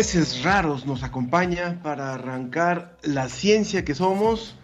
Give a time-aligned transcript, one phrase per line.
[0.00, 4.56] Peces Raros nos acompaña para arrancar la ciencia que somos,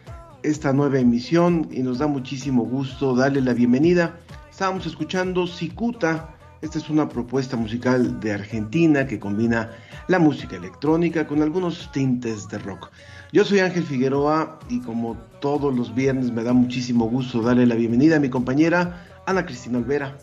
[0.42, 4.18] esta nueva emisión, y nos da muchísimo gusto darle la bienvenida.
[4.50, 9.72] Estábamos escuchando Cicuta, esta es una propuesta musical de Argentina que combina
[10.08, 12.90] la música electrónica con algunos tintes de rock.
[13.30, 17.74] Yo soy Ángel Figueroa y como todos los viernes me da muchísimo gusto darle la
[17.74, 20.16] bienvenida a mi compañera Ana Cristina Olvera.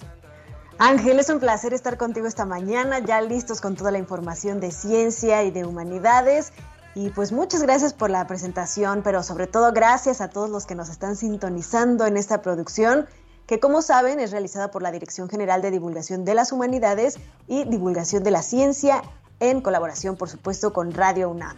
[0.85, 4.71] Ángel, es un placer estar contigo esta mañana, ya listos con toda la información de
[4.71, 6.51] ciencia y de humanidades.
[6.93, 10.75] Y pues muchas gracias por la presentación, pero sobre todo gracias a todos los que
[10.75, 13.05] nos están sintonizando en esta producción,
[13.47, 17.17] que como saben es realizada por la Dirección General de Divulgación de las Humanidades
[17.47, 19.03] y Divulgación de la Ciencia,
[19.39, 21.55] en colaboración por supuesto con Radio UNAM.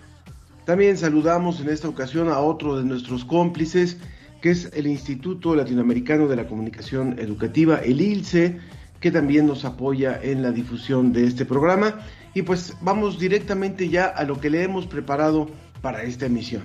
[0.65, 3.97] También saludamos en esta ocasión a otro de nuestros cómplices,
[4.43, 8.59] que es el Instituto Latinoamericano de la Comunicación Educativa, el ILCE,
[8.99, 11.99] que también nos apoya en la difusión de este programa.
[12.33, 15.47] Y pues vamos directamente ya a lo que le hemos preparado
[15.81, 16.63] para esta emisión.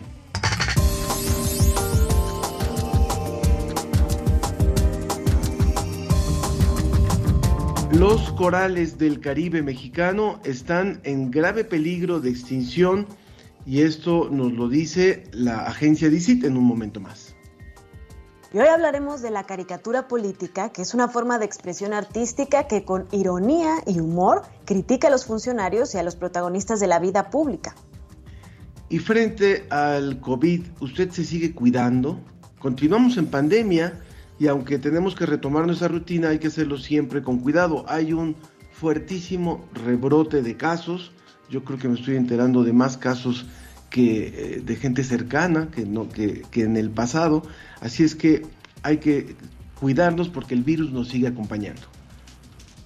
[7.93, 13.07] Los corales del Caribe mexicano están en grave peligro de extinción
[13.67, 17.30] y esto nos lo dice la agencia DICIT en un momento más.
[18.53, 22.85] Y hoy hablaremos de la caricatura política, que es una forma de expresión artística que
[22.85, 27.31] con ironía y humor critica a los funcionarios y a los protagonistas de la vida
[27.31, 27.77] pública.
[28.89, 32.19] Y frente al COVID, ¿usted se sigue cuidando?
[32.59, 34.01] Continuamos en pandemia
[34.41, 37.85] y aunque tenemos que retomar nuestra rutina, hay que hacerlo siempre con cuidado.
[37.87, 38.35] Hay un
[38.73, 41.13] fuertísimo rebrote de casos.
[41.49, 43.47] Yo creo que me estoy enterando de más casos
[43.91, 47.43] que eh, de gente cercana que, no, que, que en el pasado.
[47.81, 48.47] Así es que
[48.83, 49.37] hay que
[49.79, 51.83] cuidarnos porque el virus nos sigue acompañando.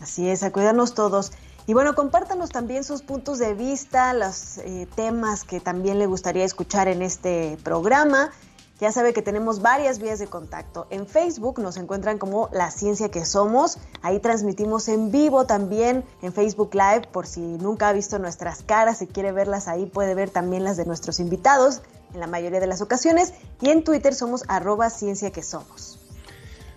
[0.01, 1.33] Así es, a cuidarnos todos.
[1.67, 6.45] Y bueno, compártanos también sus puntos de vista, los eh, temas que también le gustaría
[6.45, 8.31] escuchar en este programa.
[8.81, 10.89] Ya sabe que tenemos varias vías de contacto.
[10.91, 13.79] En Facebook nos encuentran como La Ciencia que Somos.
[14.03, 19.01] Ahí transmitimos en vivo también en Facebook Live por si nunca ha visto nuestras caras
[19.01, 22.67] y quiere verlas ahí puede ver también las de nuestros invitados en la mayoría de
[22.67, 23.33] las ocasiones.
[23.61, 26.01] Y en Twitter somos arroba Ciencia que Somos.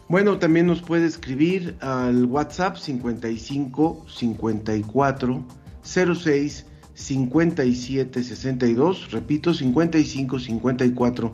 [0.08, 5.44] Bueno, también nos puede escribir al WhatsApp 55 54
[5.84, 9.12] 06 57 62.
[9.12, 11.34] Repito, 55 54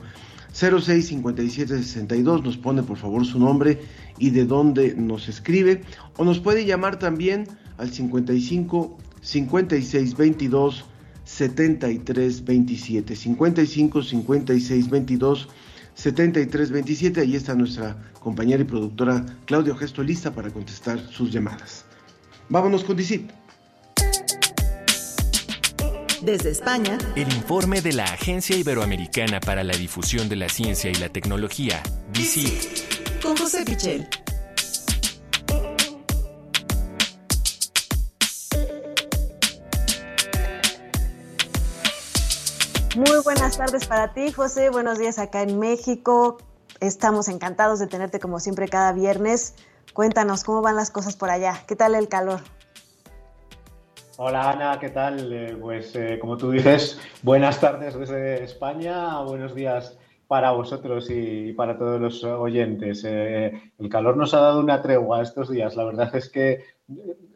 [0.53, 3.79] 065762 nos pone por favor su nombre
[4.19, 5.81] y de dónde nos escribe.
[6.17, 7.47] O nos puede llamar también
[7.77, 10.85] al 55 56 22
[11.25, 15.49] 73 27 55 56 22
[15.95, 21.85] 73 27 ahí está nuestra compañera y productora Claudia Gesto lista para contestar sus llamadas.
[22.49, 23.42] Vámonos con DICIT
[26.23, 30.95] desde España, el informe de la Agencia Iberoamericana para la Difusión de la Ciencia y
[30.95, 33.21] la Tecnología, DICIT.
[33.21, 34.07] Con José Pichel.
[42.95, 44.69] Muy buenas tardes para ti, José.
[44.69, 46.37] Buenos días acá en México.
[46.79, 49.55] Estamos encantados de tenerte como siempre cada viernes.
[49.93, 51.63] Cuéntanos cómo van las cosas por allá.
[51.67, 52.41] ¿Qué tal el calor?
[54.25, 55.33] Hola Ana, ¿qué tal?
[55.33, 59.99] Eh, pues eh, como tú dices, buenas tardes desde España, buenos días
[60.29, 63.03] para vosotros y para todos los oyentes.
[63.03, 65.75] Eh, el calor nos ha dado una tregua estos días.
[65.75, 66.63] La verdad es que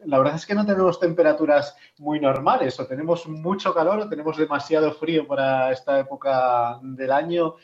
[0.06, 4.38] la verdad es que no tenemos temperaturas muy normales, o tenemos mucho calor o tenemos
[4.38, 7.56] demasiado frío para esta época del año.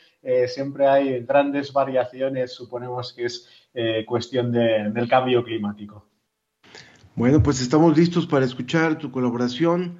[0.45, 3.49] siempre hay grandes variaciones, suponemos que es
[4.05, 6.05] cuestión del cambio climático.
[7.15, 9.97] Bueno, pues estamos listos para escuchar tu colaboración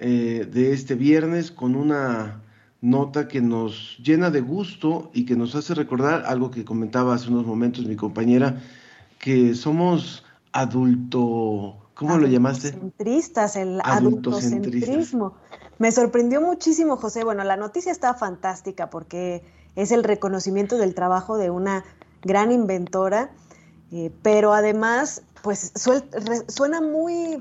[0.00, 2.42] eh, de este viernes con una
[2.80, 7.28] nota que nos llena de gusto y que nos hace recordar algo que comentaba hace
[7.28, 8.60] unos momentos mi compañera,
[9.20, 12.68] que somos adulto, ¿cómo lo llamaste?
[12.68, 15.34] Adultocentristas, el adultocentrismo.
[15.78, 17.22] Me sorprendió muchísimo, José.
[17.22, 19.44] Bueno, la noticia está fantástica porque
[19.76, 21.84] es el reconocimiento del trabajo de una
[22.22, 23.30] gran inventora,
[23.92, 25.72] eh, pero además, pues
[26.48, 27.40] suena muy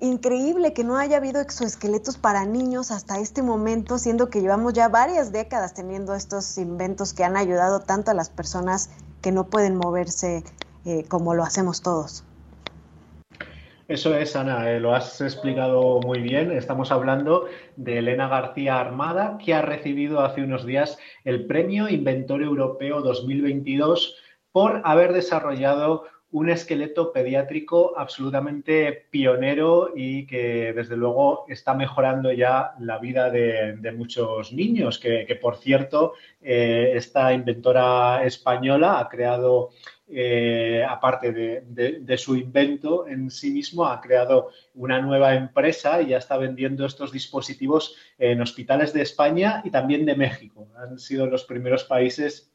[0.00, 4.88] increíble que no haya habido exoesqueletos para niños hasta este momento, siendo que llevamos ya
[4.88, 8.88] varias décadas teniendo estos inventos que han ayudado tanto a las personas
[9.20, 10.42] que no pueden moverse
[10.86, 12.24] eh, como lo hacemos todos.
[13.88, 16.50] Eso es, Ana, eh, lo has explicado muy bien.
[16.50, 17.44] Estamos hablando
[17.76, 24.16] de Elena García Armada, que ha recibido hace unos días el Premio Inventor Europeo 2022
[24.50, 32.72] por haber desarrollado un esqueleto pediátrico absolutamente pionero y que desde luego está mejorando ya
[32.80, 39.70] la vida de, muchos niños, que, por cierto eh, esta inventora española ha creado,
[40.08, 46.16] eh, aparte de, su invento en sí mismo, ha creado una nueva empresa y ya
[46.16, 50.68] está vendiendo estos dispositivos en hospitales de España y también de México.
[50.78, 52.50] Han sido los primeros países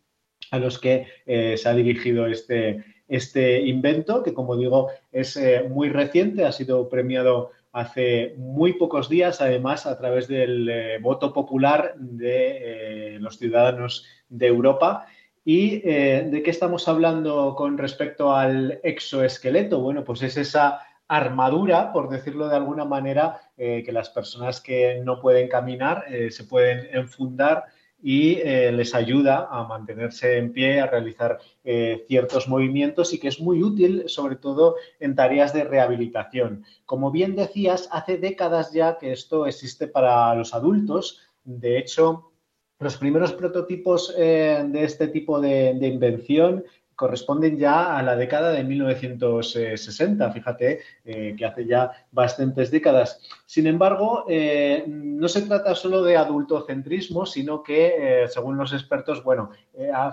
[0.50, 5.66] a los que eh, se ha dirigido este este invento, que como digo es eh,
[5.70, 11.34] muy reciente, ha sido premiado hace muy pocos días, además a través del eh, voto
[11.34, 15.06] popular de eh, los ciudadanos de Europa.
[15.50, 19.80] ¿Y de qué estamos hablando con respecto al exoesqueleto?
[19.80, 25.22] Bueno, pues es esa armadura, por decirlo de alguna manera, que las personas que no
[25.22, 27.64] pueden caminar se pueden enfundar
[28.02, 33.28] y eh, les ayuda a mantenerse en pie, a realizar eh, ciertos movimientos y que
[33.28, 36.64] es muy útil, sobre todo en tareas de rehabilitación.
[36.86, 41.22] Como bien decías, hace décadas ya que esto existe para los adultos.
[41.44, 42.32] De hecho,
[42.80, 46.64] los primeros prototipos eh, de este tipo de, de invención
[46.98, 53.22] corresponden ya a la década de 1960, fíjate eh, que hace ya bastantes décadas.
[53.46, 59.24] Sin embargo, eh, no se trata solo de adultocentrismo, sino que, eh, según los expertos,
[59.24, 59.52] bueno,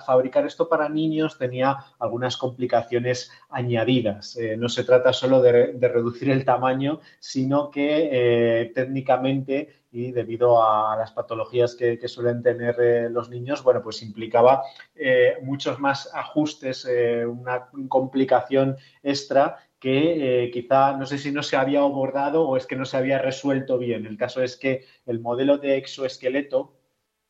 [0.04, 4.36] fabricar esto para niños tenía algunas complicaciones añadidas.
[4.58, 10.96] no se trata solo de, de, reducir el tamaño, sino que técnicamente y debido a
[10.96, 14.64] las patologías que, suelen tener eh, los niños, bueno, pues implicaba
[14.96, 21.56] eh, muchos más ajustes, eh, una complicación extra que quizá no sé si no se
[21.56, 24.04] había abordado o es que no se había resuelto bien.
[24.04, 26.74] El caso es que el modelo de exoesqueleto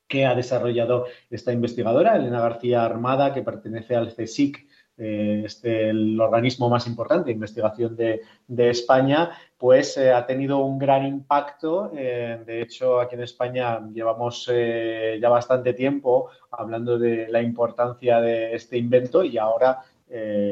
[0.08, 6.20] que ha desarrollado esta investigadora, Elena García Armada, que pertenece al CSIC, eh, este, el
[6.20, 8.20] organismo más importante de investigación de,
[8.70, 11.90] España, pues eh, ha tenido un gran impacto.
[11.96, 18.54] Eh, de hecho, aquí en España llevamos ya bastante tiempo hablando de la importancia de
[18.54, 19.82] este invento y ahora,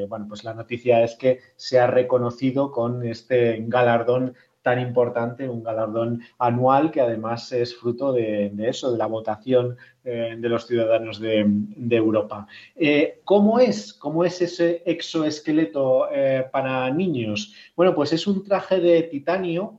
[0.09, 5.62] bueno, pues la noticia es que se ha reconocido con este galardón tan importante, un
[5.62, 11.20] galardón anual que además es fruto de, eso, de la votación eh, de los ciudadanos
[11.20, 11.46] de,
[11.90, 12.49] Europa.
[12.75, 13.93] Eh, ¿Cómo es?
[13.93, 17.54] ¿Cómo es ese exoesqueleto eh, para niños?
[17.76, 19.78] Bueno, pues es un traje de titanio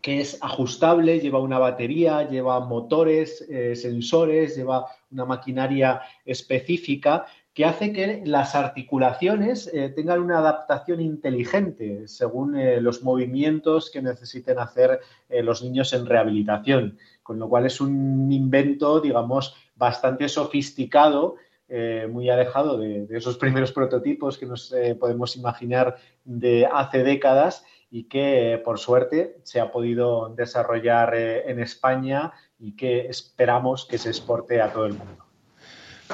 [0.00, 3.44] que es ajustable, lleva una batería, lleva motores,
[3.74, 7.26] sensores, lleva una maquinaria específica
[7.58, 14.00] que hace que las articulaciones eh, tengan una adaptación inteligente según eh, los movimientos que
[14.00, 20.28] necesiten hacer eh, los niños en rehabilitación, con lo cual es un invento, digamos, bastante
[20.28, 21.34] sofisticado,
[22.08, 28.58] muy alejado de, esos primeros prototipos que nos podemos imaginar de hace décadas y que
[28.64, 34.72] por suerte se ha podido desarrollar en España y que esperamos que se exporte a
[34.72, 35.27] todo el mundo.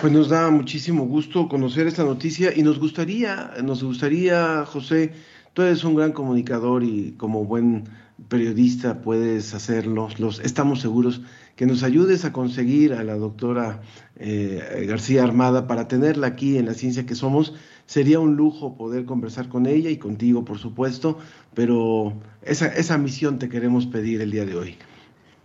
[0.00, 5.12] Pues nos da muchísimo gusto conocer esta noticia y nos gustaría, nos gustaría, José,
[5.52, 7.84] tú eres un gran comunicador y como buen
[8.28, 11.22] periodista puedes hacerlo, los, estamos seguros
[11.54, 13.82] que nos ayudes a conseguir a la doctora
[14.16, 17.54] eh, García Armada para tenerla aquí en la ciencia que somos.
[17.86, 21.18] Sería un lujo poder conversar con ella y contigo, por supuesto,
[21.54, 24.76] pero esa, esa misión te queremos pedir el día de hoy.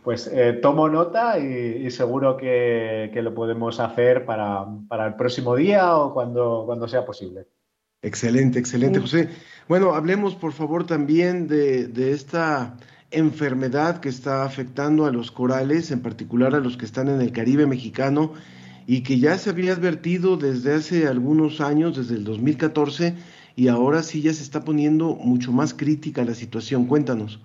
[0.10, 4.66] Pues eh, tomo nota y, seguro que, lo podemos hacer para,
[5.06, 7.46] el próximo día o cuando, cuando sea posible.
[8.02, 9.30] Excelente, excelente, José.
[9.68, 12.76] Bueno, hablemos por favor también de, de, esta
[13.12, 17.32] enfermedad que está afectando a los corales, en particular a los que están en el
[17.32, 18.34] Caribe mexicano
[18.88, 23.14] y que ya se había advertido desde hace algunos años, desde el 2014,
[23.56, 26.88] y ahora sí ya se está poniendo mucho más crítica la situación.
[26.88, 27.40] Cuéntanos.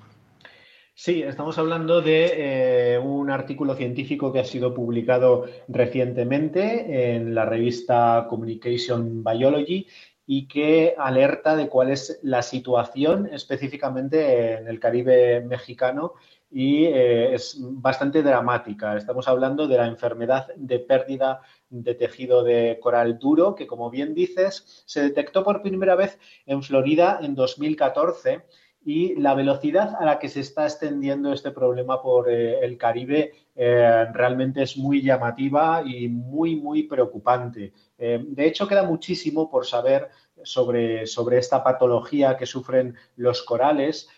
[0.97, 7.45] Sí, estamos hablando de eh, un artículo científico que ha sido publicado recientemente en la
[7.45, 9.89] revista Communication Biology
[10.25, 16.15] y que alerta de cuál es la situación específicamente en el Caribe mexicano
[16.49, 18.97] y eh, es bastante dramática.
[18.97, 24.15] Estamos hablando de la enfermedad de pérdida de tejido de coral duro, que como bien
[24.15, 28.45] dices, se detectó por primera vez en Florida en 2014
[28.85, 33.33] y la velocidad a la que se está extendiendo este problema por eh, el Caribe
[33.55, 37.73] eh, realmente es muy llamativa y muy, muy preocupante.
[37.97, 40.11] Eh, de hecho, queda muchísimo por saber
[40.43, 44.09] sobre, sobre esta patología que sufren los corales.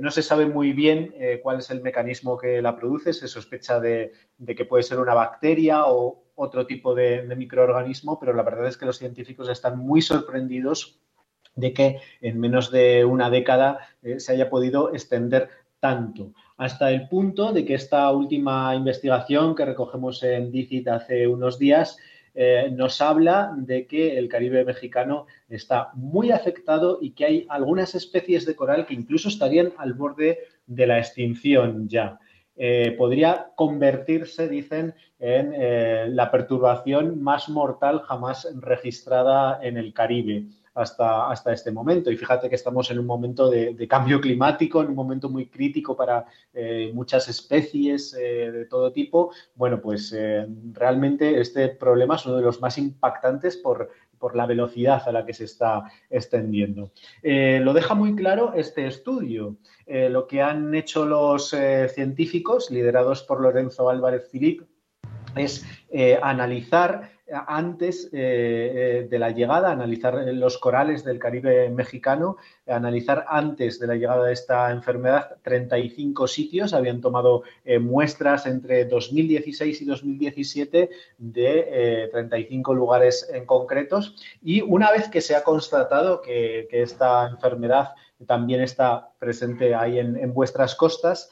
[0.00, 3.12] no se sabe muy bien cuál es el mecanismo que la produce.
[3.12, 4.12] Se sospecha de,
[4.44, 8.86] que puede ser una bacteria o otro tipo de microorganismo, pero la verdad es que
[8.86, 10.98] los científicos están muy sorprendidos
[11.58, 15.48] de que en menos de una década eh, se haya podido extender
[15.80, 21.58] tanto, hasta el punto de que esta última investigación que recogemos en DICIT hace unos
[21.58, 21.98] días
[22.34, 27.94] eh, nos habla de que el Caribe mexicano está muy afectado y que hay algunas
[27.94, 32.18] especies de coral que incluso estarían al borde de la extinción ya.
[32.56, 40.44] Eh, podría convertirse, dicen, en la perturbación más mortal jamás registrada en el Caribe
[40.78, 42.10] hasta, hasta este momento.
[42.10, 45.96] Y fíjate que estamos en un momento de, cambio climático, en un momento muy crítico
[45.96, 49.32] para eh, muchas especies eh, de todo tipo.
[49.56, 54.46] Bueno, pues eh, realmente este problema es uno de los más impactantes por, por la
[54.46, 56.92] velocidad a la que se está extendiendo.
[57.22, 59.56] lo deja muy claro este estudio.
[59.86, 61.54] lo que han hecho los
[61.94, 64.62] científicos, liderados por Lorenzo Álvarez Filip,
[65.34, 65.64] es
[66.22, 73.78] analizar antes eh, eh, de la llegada, analizar los corales del Caribe mexicano, analizar antes
[73.78, 79.84] de la llegada de esta enfermedad 35 sitios, habían tomado eh, muestras entre 2016 y
[79.84, 84.14] 2017 de 35 lugares en concretos.
[84.42, 87.94] Y una vez que se ha constatado que, esta enfermedad
[88.26, 91.30] también está presente ahí en vuestras costas,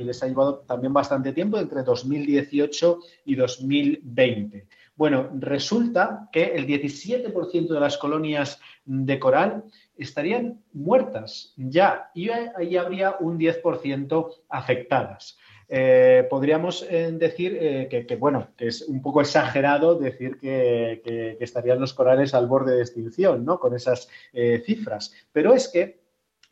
[0.00, 4.66] y les ha llevado también bastante tiempo, entre 2018 y 2020.
[4.96, 9.64] Bueno, resulta que el 17% de las colonias de coral
[9.96, 15.38] estarían muertas ya y ahí habría un 10% afectadas.
[15.72, 21.36] Eh, podríamos eh, decir eh, que, bueno, que es un poco exagerado decir que, que,
[21.38, 23.60] estarían los corales al borde de extinción, ¿no?
[23.60, 24.08] Con esas
[24.64, 25.14] cifras.
[25.32, 25.99] Pero es que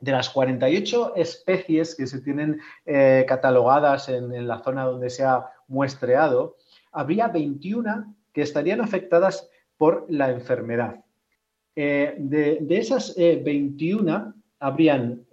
[0.00, 5.47] de las 48 especies que se tienen eh, catalogadas en, la zona donde se ha
[5.67, 6.57] muestreado,
[6.93, 11.05] habría 21 que estarían afectadas por la enfermedad.
[11.75, 15.25] Eh, de, esas 21, eh, habrían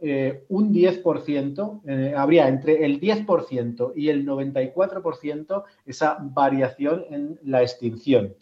[0.50, 8.36] un 10%, habría entre el 10% y el 94% esa variación en la extinción.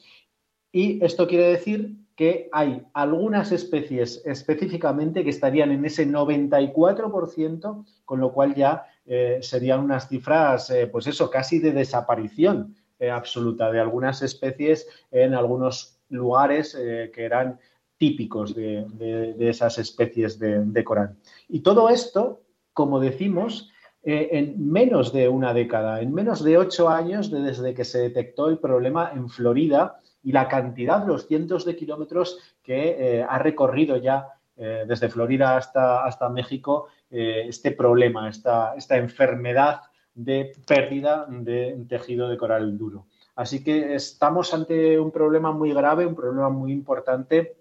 [0.72, 8.20] Y esto quiere decir que hay algunas especies específicamente que estarían en ese 94%, con
[8.20, 13.72] lo cual ya eh, serían unas cifras, eh, pues eso, casi de desaparición eh, absoluta
[13.72, 17.60] de algunas especies en algunos lugares que eran
[17.98, 21.15] típicos de, esas especies de, de, coral.
[21.50, 23.72] Y todo esto, como decimos,
[24.03, 28.60] en menos de una década, en menos de ocho años desde que se detectó el
[28.60, 34.30] problema en Florida, y la cantidad, los cientos de kilómetros que eh, ha recorrido ya
[34.56, 39.82] eh, desde Florida hasta, hasta México eh, este problema, esta, esta enfermedad
[40.15, 43.08] de pérdida de tejido de coral duro.
[43.36, 47.58] Así que estamos ante un problema muy grave, un problema muy importante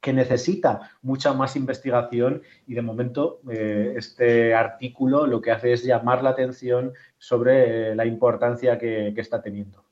[0.00, 6.24] que necesita mucha más investigación y de momento este artículo lo que hace es llamar
[6.24, 9.84] la atención sobre la importancia que está teniendo.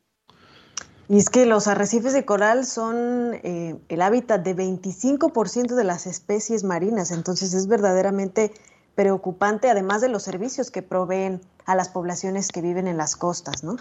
[1.10, 6.06] Y es que los arrecifes de coral son eh, el hábitat de 25% de las
[6.06, 8.52] especies marinas, entonces es verdaderamente
[8.94, 13.64] preocupante, además de los servicios que proveen a las poblaciones que viven en las costas,
[13.64, 13.74] ¿no?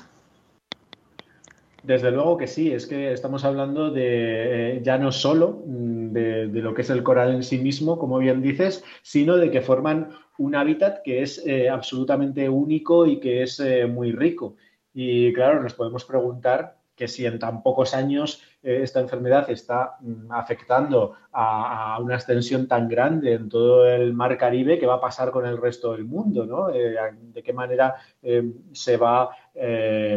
[1.84, 6.48] Desde luego que sí, es que estamos hablando de eh, ya no solo mm, de,
[6.48, 10.10] lo que es el coral en sí mismo, como bien dices, sino de que forman
[10.40, 14.56] un hábitat que es eh, absolutamente único y que es muy rico.
[14.96, 19.96] Y claro, nos podemos preguntar que si en tan pocos años eh, esta enfermedad está
[20.02, 25.02] mm, afectando a, una extensión tan grande en todo el mar Caribe, ¿qué va a
[25.02, 26.46] pasar con el resto del mundo?
[26.46, 26.70] ¿no?
[26.70, 26.98] Eh,
[27.34, 29.30] ¿De qué manera eh, se va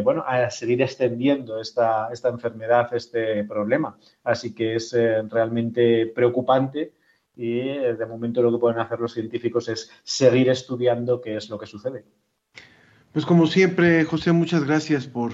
[0.03, 3.97] bueno, a seguir extendiendo esta, esta, enfermedad, este problema?
[4.23, 4.93] Así que es
[5.29, 6.93] realmente preocupante
[7.35, 11.57] y de momento lo que pueden hacer los científicos es seguir estudiando qué es lo
[11.57, 12.03] que sucede.
[13.13, 15.33] Pues como siempre, José, muchas gracias por,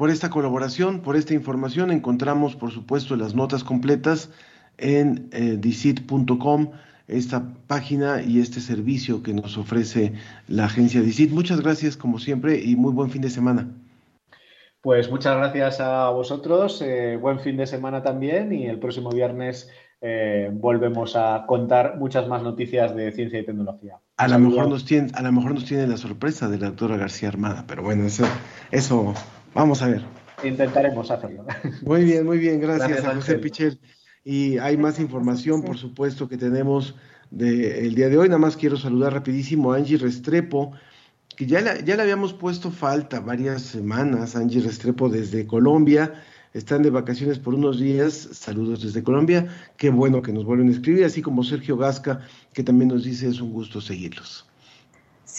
[0.00, 1.90] por esta colaboración, por esta información.
[1.90, 4.30] Encontramos, por supuesto, las notas completas
[4.78, 6.70] en eh, dicit.com,
[7.06, 10.14] esta página y este servicio que nos ofrece
[10.48, 11.32] la agencia DICIT.
[11.32, 13.68] Muchas gracias, como siempre, y muy buen fin de semana.
[14.80, 19.68] Pues muchas gracias a vosotros, eh, buen fin de semana también y el próximo viernes
[20.00, 23.98] eh, volvemos a contar muchas más noticias de ciencia y tecnología.
[24.16, 26.96] A lo, mejor nos tiene, a lo mejor nos tiene la sorpresa de la doctora
[26.96, 28.24] García Armada, pero bueno, eso,
[28.70, 29.12] eso
[29.54, 30.04] vamos a ver.
[30.42, 31.44] Intentaremos hacerlo.
[31.82, 33.78] Muy bien, muy bien, gracias, a José Pichel.
[34.24, 36.94] Y hay más información, por supuesto, que tenemos
[37.30, 38.28] del día de hoy.
[38.28, 40.72] Nada más quiero saludar rapidísimo a Angie Restrepo,
[41.36, 44.36] que ya, ya le habíamos puesto falta varias semanas.
[44.36, 46.12] Angie Restrepo desde Colombia
[46.52, 48.28] están de vacaciones por unos días.
[48.32, 49.46] Saludos desde Colombia.
[49.76, 52.20] Qué bueno que nos vuelven a escribir, así como Sergio Gasca,
[52.52, 54.49] que también nos dice es un gusto seguirlos.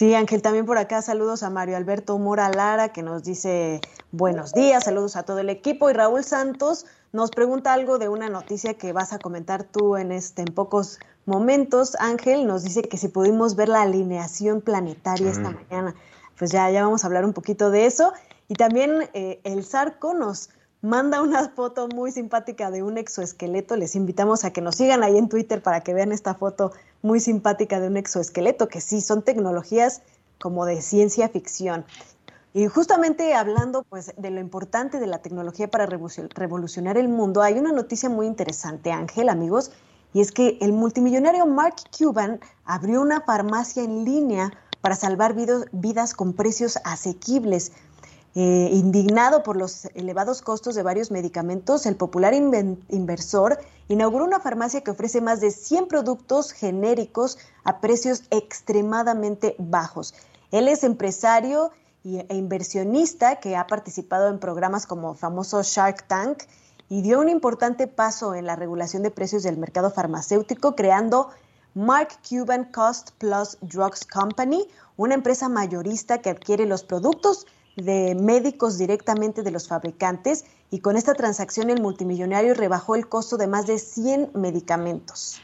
[0.02, 3.80] Sí, Ángel, también por acá saludos a Mario Alberto Mora Lara, que nos dice
[4.10, 5.88] buenos días, saludos a todo el equipo.
[5.88, 10.10] Y Raúl Santos nos pregunta algo de una noticia que vas a comentar tú en,
[10.10, 11.94] este, en pocos momentos.
[12.00, 15.94] Ángel nos dice que si pudimos ver la alineación planetaria esta mañana.
[16.36, 18.12] Pues ya, ya vamos a hablar un poquito de eso.
[18.48, 23.76] Y también eh, el Zarco nos manda una foto muy simpática de un exoesqueleto.
[23.76, 27.20] Les invitamos a que nos sigan ahí en Twitter para que vean esta foto muy
[27.20, 30.02] simpática de un exoesqueleto, que sí, son tecnologías
[30.38, 31.84] como de ciencia ficción.
[32.54, 37.58] Y justamente hablando pues de lo importante de la tecnología para revolucionar el mundo, hay
[37.58, 39.72] una noticia muy interesante, Ángel, amigos,
[40.12, 45.34] y es que el multimillonario Mark Cuban abrió una farmacia en línea para salvar
[45.72, 47.72] vidas con precios asequibles.
[48.34, 53.58] Eh, indignado por los elevados costos de varios medicamentos, el popular inversor
[53.88, 60.14] inauguró una farmacia que ofrece más de 100 productos genéricos a precios extremadamente bajos.
[60.50, 61.72] Él es empresario
[62.04, 66.44] e inversionista que ha participado en programas como famoso Shark Tank
[66.88, 71.28] y dio un importante paso en la regulación de precios del mercado farmacéutico creando
[71.74, 74.66] Mark Cuban Cost Plus Drugs Company,
[74.96, 80.96] una empresa mayorista que adquiere los productos de médicos directamente de los fabricantes y con
[80.96, 85.40] esta transacción el multimillonario rebajó el costo de más de 100 medicamentos.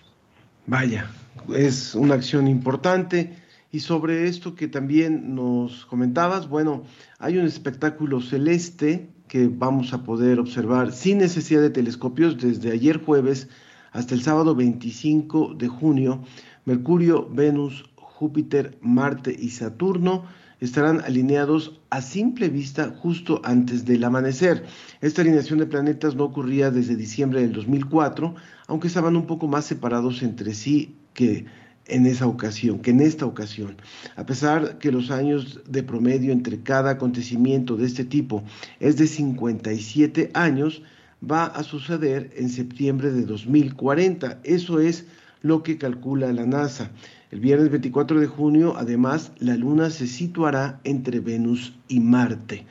[0.66, 1.10] Vaya,
[1.54, 3.36] es una acción importante.
[3.70, 6.84] Y sobre esto que también nos comentabas, bueno,
[7.18, 13.04] hay un espectáculo celeste que vamos a poder observar sin necesidad de telescopios desde ayer
[13.04, 13.48] jueves
[13.92, 16.22] hasta el sábado 25 de junio.
[16.64, 20.24] Mercurio, Venus, Júpiter, Marte y Saturno
[20.60, 24.64] estarán alineados a simple vista justo antes del amanecer.
[25.00, 28.34] Esta alineación de planetas no ocurría desde diciembre del 2004,
[28.66, 31.46] aunque estaban un poco más separados entre sí que
[31.86, 33.76] en esa ocasión, que en esta ocasión.
[34.16, 38.44] A pesar que los años de promedio entre cada acontecimiento de este tipo
[38.78, 40.82] es de 57 años,
[41.20, 44.40] va a suceder en septiembre de 2040.
[44.44, 45.06] Eso es
[45.42, 46.90] lo que calcula la NASA.
[47.30, 52.64] El viernes 24 de junio, además, la Luna se situará entre Venus y Marte.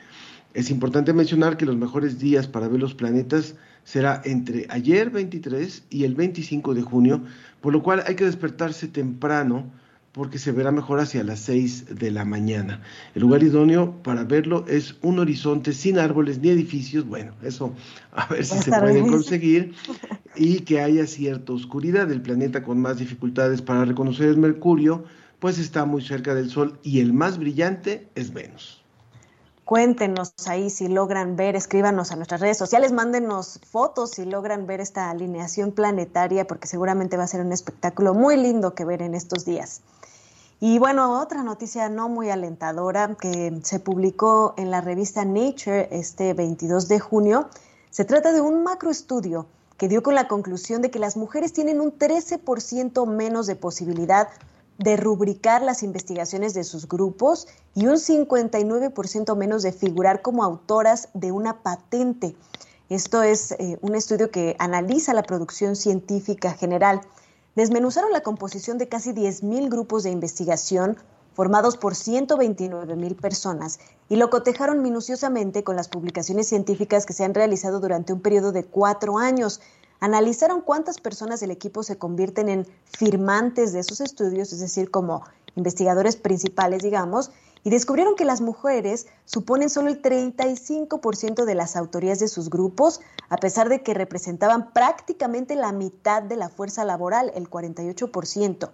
[0.52, 5.84] Es importante mencionar que los mejores días para ver los planetas será entre ayer 23
[5.90, 7.22] y el 25 de junio,
[7.60, 9.70] por lo cual hay que despertarse temprano
[10.12, 12.82] porque se verá mejor hacia las 6 de la mañana.
[13.14, 17.74] El lugar idóneo para verlo es un horizonte sin árboles ni edificios, bueno, eso
[18.12, 19.74] a ver si se puede conseguir,
[20.36, 22.10] y que haya cierta oscuridad.
[22.10, 25.04] El planeta con más dificultades para reconocer el Mercurio,
[25.38, 28.82] pues está muy cerca del Sol y el más brillante es Venus.
[29.68, 34.80] Cuéntenos ahí si logran ver, escríbanos a nuestras redes sociales, mándenos fotos si logran ver
[34.80, 39.14] esta alineación planetaria, porque seguramente va a ser un espectáculo muy lindo que ver en
[39.14, 39.82] estos días.
[40.60, 46.34] Y bueno, otra noticia no muy alentadora que se publicó en la revista Nature este
[46.34, 47.48] 22 de junio.
[47.90, 51.80] Se trata de un macroestudio que dio con la conclusión de que las mujeres tienen
[51.80, 54.28] un 13% menos de posibilidad
[54.78, 61.08] de rubricar las investigaciones de sus grupos y un 59% menos de figurar como autoras
[61.14, 62.34] de una patente.
[62.88, 67.00] Esto es eh, un estudio que analiza la producción científica general
[67.58, 70.96] desmenuzaron la composición de casi 10.000 grupos de investigación
[71.34, 77.34] formados por 129.000 personas y lo cotejaron minuciosamente con las publicaciones científicas que se han
[77.34, 79.60] realizado durante un periodo de cuatro años.
[79.98, 85.24] Analizaron cuántas personas del equipo se convierten en firmantes de esos estudios, es decir, como
[85.56, 87.32] investigadores principales, digamos,
[87.64, 93.00] y descubrieron que las mujeres suponen solo el 35% de las autorías de sus grupos,
[93.28, 98.70] a pesar de que representaban prácticamente la mitad de la fuerza laboral, el 48%.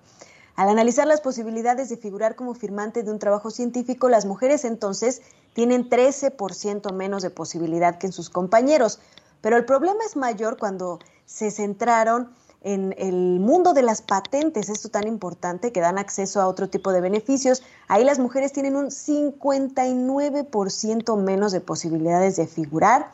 [0.57, 5.23] Al analizar las posibilidades de figurar como firmante de un trabajo científico, las mujeres entonces
[5.53, 9.01] tienen 13% menos de posibilidad que en sus compañeros.
[9.41, 12.31] Pero el problema es mayor cuando se centraron
[12.65, 16.91] en el mundo de las patentes, esto tan importante, que dan acceso a otro tipo
[16.93, 23.11] de beneficios, ahí las mujeres tienen un 59% menos de posibilidades de figurar.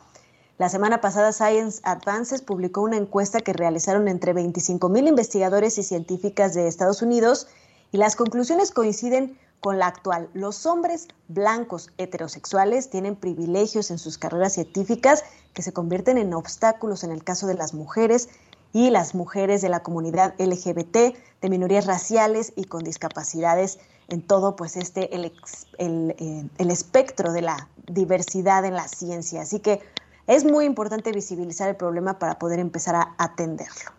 [0.57, 5.83] La semana pasada Science Advances publicó una encuesta que realizaron entre 25 mil investigadores y
[5.83, 7.47] científicas de Estados Unidos
[7.91, 10.29] y las conclusiones coinciden con la actual.
[10.33, 17.03] Los hombres blancos heterosexuales tienen privilegios en sus carreras científicas que se convierten en obstáculos
[17.03, 18.29] en el caso de las mujeres
[18.73, 24.55] y las mujeres de la comunidad LGBT, de minorías raciales y con discapacidades en todo
[24.55, 25.31] pues este el,
[25.77, 29.41] eh, el, espectro de la diversidad en la ciencia.
[29.41, 29.79] Así que
[30.27, 33.91] es muy importante visibilizar el problema para poder empezar a atenderlo.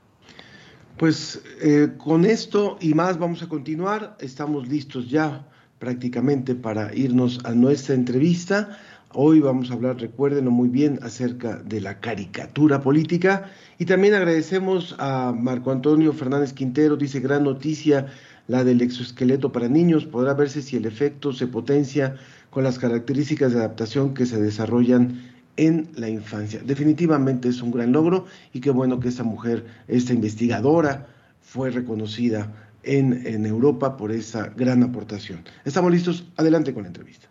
[0.99, 4.17] Pues eh, con esto y más vamos a continuar.
[4.21, 8.79] Estamos listos ya prácticamente para irnos a nuestra entrevista.
[9.15, 14.97] Hoy vamos a hablar, recuérdenlo muy bien, acerca de la caricatura política y también agradecemos
[14.99, 18.07] a Marco Antonio Fernández Quintero, dice gran noticia
[18.49, 22.17] la del exoesqueleto para niños, podrá verse si el efecto se potencia
[22.49, 25.21] con las características de adaptación que se desarrollan
[25.59, 26.63] en la infancia.
[26.65, 31.07] Definitivamente es un gran logro y qué bueno que esta mujer, esta investigadora,
[31.43, 32.51] fue reconocida
[32.83, 35.45] en, en Europa por esa gran aportación.
[35.67, 37.29] Estamos listos, adelante con la entrevista.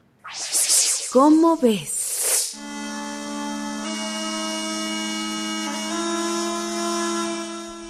[1.11, 2.55] ¿Cómo ves?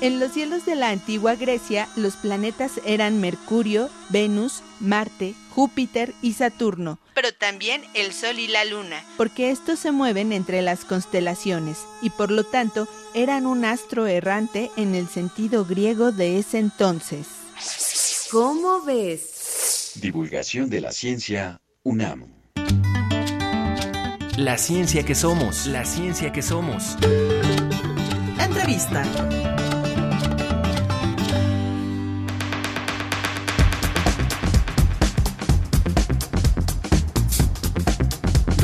[0.01, 6.33] En los cielos de la antigua Grecia, los planetas eran Mercurio, Venus, Marte, Júpiter y
[6.33, 11.77] Saturno, pero también el Sol y la Luna, porque estos se mueven entre las constelaciones
[12.01, 17.27] y por lo tanto eran un astro errante en el sentido griego de ese entonces.
[18.31, 19.91] ¿Cómo ves?
[20.01, 22.40] Divulgación de la ciencia UNAM.
[24.37, 26.95] La ciencia que somos, la ciencia que somos.
[28.39, 29.03] Entrevista.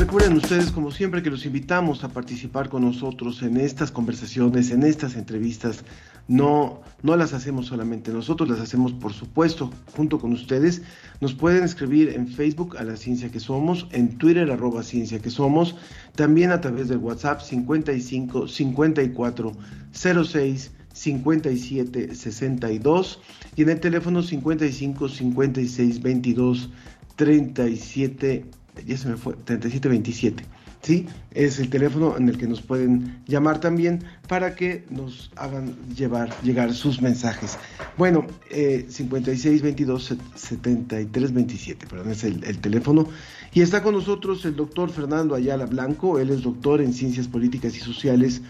[0.08, 4.82] Recuerden ustedes, como siempre, que los invitamos a participar con nosotros en estas conversaciones, en
[4.82, 5.84] estas entrevistas.
[6.28, 10.80] No, no las hacemos solamente nosotros, las hacemos, por supuesto, junto con ustedes.
[11.20, 15.28] Nos pueden escribir en Facebook a la ciencia que somos, en Twitter arroba ciencia que
[15.28, 15.76] somos,
[16.16, 19.52] también a través del WhatsApp 55 54
[19.92, 23.20] 06 57 62
[23.56, 26.70] y en el teléfono 55 56 22
[27.14, 28.46] 37
[28.86, 30.44] ya se me fue, 3727.
[30.80, 31.06] ¿Sí?
[31.32, 36.30] Es el teléfono en el que nos pueden llamar también para que nos hagan llevar,
[36.42, 37.58] llegar sus mensajes.
[37.96, 43.08] Bueno, eh, 56 22 73 27, perdón, es el, el, teléfono.
[43.52, 47.76] Y está con nosotros el doctor Fernando Ayala Blanco, él es doctor en Ciencias Políticas
[47.76, 48.40] y Sociales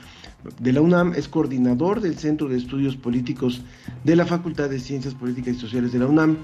[0.60, 3.62] de la UNAM, es coordinador del Centro de Estudios Políticos
[4.04, 6.36] de la Facultad de Ciencias Políticas y Sociales de la UNAM.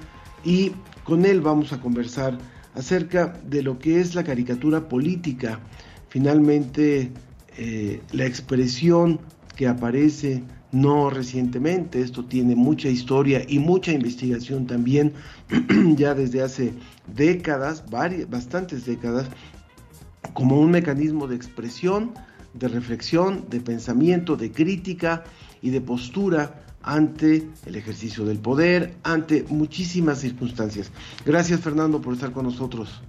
[0.44, 0.72] Y
[1.04, 2.36] con él vamos a conversar
[2.74, 5.60] acerca de lo que es la caricatura política.
[6.08, 7.12] Finalmente,
[7.56, 9.20] eh, la expresión
[9.56, 15.12] que aparece no recientemente, esto tiene mucha historia y mucha investigación también,
[15.96, 16.72] ya desde hace
[17.06, 19.28] décadas, varias, bastantes décadas,
[20.32, 22.12] como un mecanismo de expresión,
[22.54, 25.22] de reflexión, de pensamiento, de crítica
[25.62, 30.92] y de postura ante el ejercicio del poder, ante muchísimas circunstancias.
[31.24, 33.02] Gracias Fernando por estar con nosotros.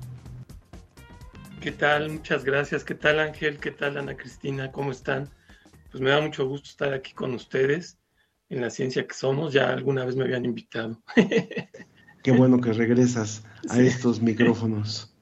[1.62, 2.10] ¿Qué tal?
[2.10, 2.84] Muchas gracias.
[2.84, 3.58] ¿Qué tal Ángel?
[3.58, 4.72] ¿Qué tal Ana Cristina?
[4.72, 5.30] ¿Cómo están?
[5.92, 7.98] Pues me da mucho gusto estar aquí con ustedes
[8.50, 9.54] en la ciencia que somos.
[9.54, 11.02] Ya alguna vez me habían invitado.
[12.24, 15.16] Qué bueno que regresas a estos micrófonos.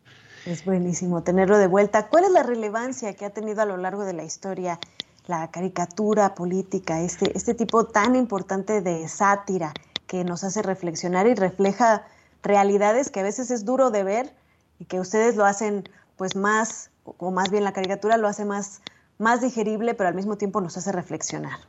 [0.46, 2.10] Es buenísimo tenerlo de vuelta.
[2.10, 4.80] ¿Cuál es la relevancia que ha tenido a lo largo de la historia
[5.28, 9.74] la caricatura política, este, este tipo tan importante de sátira
[10.08, 12.06] que nos hace reflexionar y refleja
[12.44, 14.34] realidades que a veces es duro de ver
[14.80, 18.82] y que ustedes lo hacen pues más, o más bien la caricatura lo hace más,
[19.18, 21.60] más digerible, pero al mismo tiempo nos hace reflexionar.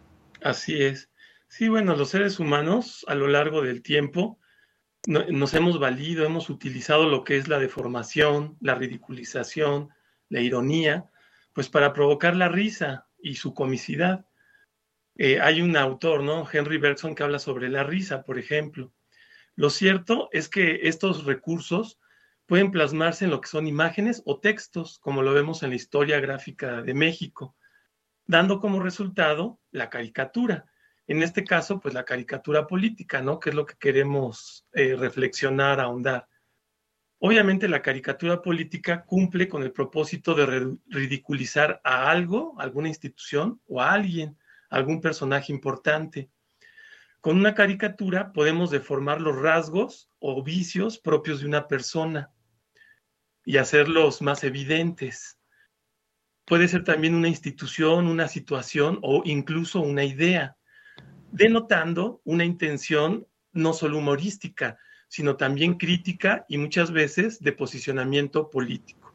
[0.42, 1.08] Así es.
[1.48, 4.38] Sí, bueno, los seres humanos a lo largo del tiempo
[5.06, 9.90] nos hemos valido, hemos utilizado lo que es la deformación, la ridiculización,
[10.30, 11.10] la ironía,
[11.52, 14.26] pues para provocar la risa, y su comicidad.
[15.16, 16.46] Eh, hay un autor, ¿no?
[16.50, 18.92] Henry Bergson, que habla sobre la risa, por ejemplo.
[19.56, 21.98] Lo cierto es que estos recursos
[22.46, 26.20] pueden plasmarse en lo que son imágenes o textos, como lo vemos en la historia
[26.20, 27.56] gráfica de México,
[28.26, 30.66] dando como resultado la caricatura.
[31.06, 33.38] En este caso, pues la caricatura política, ¿no?
[33.38, 36.28] Que es lo que queremos eh, reflexionar, ahondar.
[37.26, 43.80] Obviamente la caricatura política cumple con el propósito de ridiculizar a algo, alguna institución o
[43.80, 44.37] a alguien,
[44.68, 46.28] algún personaje importante.
[47.22, 52.30] Con una caricatura podemos deformar los rasgos o vicios propios de una persona
[53.42, 55.38] y hacerlos más evidentes.
[56.44, 60.58] Puede ser también una institución, una situación o incluso una idea,
[61.32, 64.78] denotando una intención no solo humorística,
[65.14, 69.14] sino también crítica y muchas veces de posicionamiento político.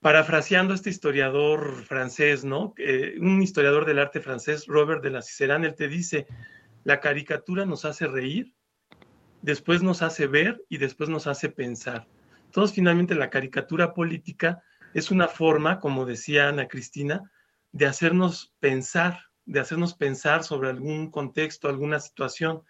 [0.00, 2.74] Parafraseando a este historiador francés, ¿no?
[3.20, 6.26] un historiador del arte francés, Robert de la Cicerán, él te dice,
[6.82, 8.56] la caricatura nos hace reír,
[9.40, 12.08] después nos hace ver y después nos hace pensar.
[12.46, 17.30] Entonces, finalmente, la caricatura política es una forma, como decía Ana Cristina,
[17.70, 22.64] de hacernos pensar, de hacernos pensar sobre algún contexto, alguna situación.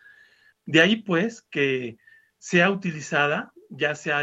[0.67, 1.97] De ahí, pues, que
[2.45, 4.23] sea utilizada, ya sea,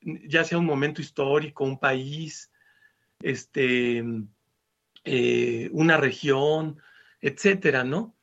[0.00, 2.50] ya sea un momento histórico, un país,
[3.20, 4.02] este,
[5.04, 6.80] eh, una región,
[7.20, 8.16] etcétera, ¿no?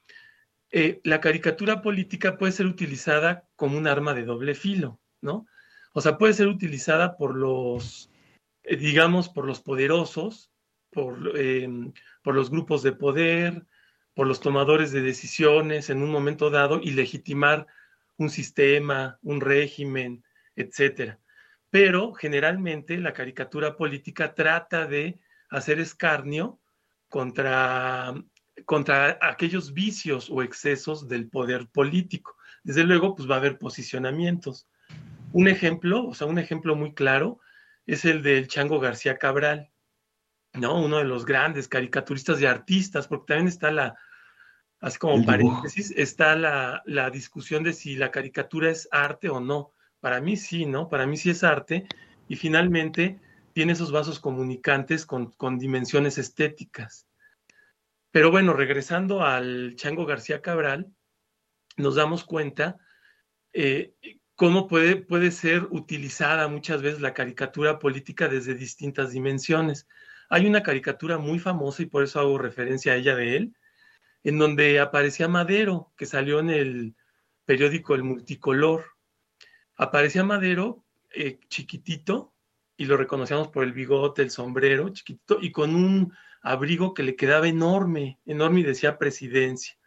[0.71, 5.45] Eh, la caricatura política puede ser utilizada como un arma de doble filo, ¿no?
[5.93, 8.09] O sea, puede ser utilizada por los,
[8.63, 10.51] eh, digamos, por los poderosos,
[10.89, 11.33] por,
[12.23, 13.63] por los grupos de poder,
[14.15, 17.67] por los tomadores de decisiones en un momento dado y legitimar
[18.17, 20.23] un sistema, un régimen,
[20.55, 21.19] etcétera.
[21.69, 25.19] Pero generalmente la caricatura política trata de
[25.49, 26.59] hacer escarnio
[27.09, 28.13] contra
[28.65, 32.35] contra aquellos vicios o excesos del poder político.
[32.63, 34.67] Desde luego, pues va a haber posicionamientos.
[35.31, 37.39] Un ejemplo, o sea, un ejemplo muy claro
[37.85, 39.71] es el del Chango García Cabral,
[40.53, 40.79] ¿no?
[40.83, 43.97] Uno de los grandes caricaturistas y artistas, porque también está la,
[44.81, 49.73] así como paréntesis, está la, la, discusión de si la caricatura es arte o no.
[49.99, 50.89] Para mí sí, ¿no?
[50.89, 51.87] Para mí sí es arte
[52.27, 53.19] y finalmente
[53.53, 57.07] tiene esos vasos comunicantes con, con dimensiones estéticas.
[58.09, 60.91] Pero bueno, regresando al Chango García Cabral,
[61.77, 62.77] nos damos cuenta
[63.53, 63.93] eh,
[64.35, 69.87] cómo puede, puede ser utilizada muchas veces la caricatura política desde distintas dimensiones.
[70.29, 73.53] Hay una caricatura muy famosa y por eso hago referencia a ella de él,
[74.23, 76.95] en donde aparecía Madero, que salió en el
[77.45, 78.85] periódico El Multicolor.
[79.75, 82.33] Aparecía Madero eh, chiquitito
[82.77, 87.15] y lo reconocíamos por el bigote, el sombrero, chiquitito, y con un abrigo que le
[87.15, 89.77] quedaba enorme, enorme y decía presidencia.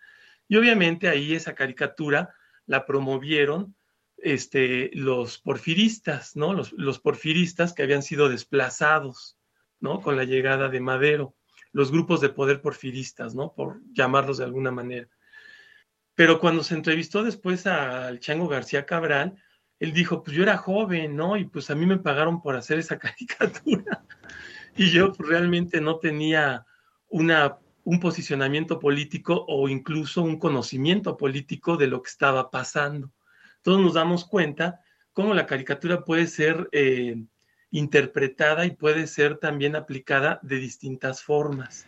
[0.49, 2.35] Y obviamente ahí esa caricatura
[2.67, 3.75] la promovieron
[4.19, 6.53] este, los porfiristas, ¿no?
[6.53, 9.37] Los, los, porfiristas que habían sido desplazados,
[9.81, 10.01] ¿no?
[10.01, 11.35] Con la llegada de Madero,
[11.75, 13.53] los grupos de poder porfiristas, ¿no?
[13.53, 15.09] Por llamarlos de alguna manera.
[16.15, 19.35] Pero cuando se entrevistó después al Chango García Cabral,
[19.81, 21.37] él dijo, pues yo era joven, ¿no?
[21.37, 24.05] Y pues a mí me pagaron por hacer esa caricatura
[24.77, 26.65] y yo realmente no tenía
[27.09, 33.11] una, un posicionamiento político o incluso un conocimiento político de lo que estaba pasando.
[33.57, 34.81] Entonces nos damos cuenta
[35.13, 37.17] cómo la caricatura puede ser eh,
[37.75, 41.87] interpretada y puede ser también aplicada de distintas formas.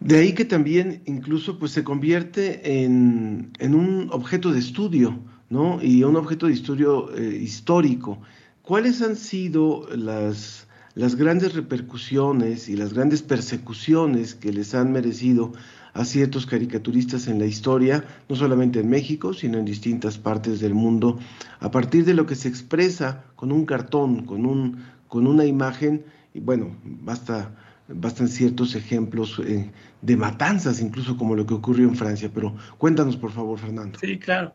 [0.00, 5.82] De ahí que también incluso pues se convierte en, en un objeto de estudio, ¿no?
[5.82, 8.20] Y un objeto de estudio eh, histórico.
[8.62, 10.65] ¿Cuáles han sido las
[10.96, 15.52] las grandes repercusiones y las grandes persecuciones que les han merecido
[15.92, 20.72] a ciertos caricaturistas en la historia, no solamente en México, sino en distintas partes del
[20.72, 21.18] mundo,
[21.60, 26.06] a partir de lo que se expresa con un cartón, con, un, con una imagen,
[26.32, 27.54] y bueno, basta,
[27.88, 33.18] bastan ciertos ejemplos eh, de matanzas, incluso como lo que ocurrió en Francia, pero cuéntanos
[33.18, 33.98] por favor, Fernando.
[33.98, 34.54] Sí, claro.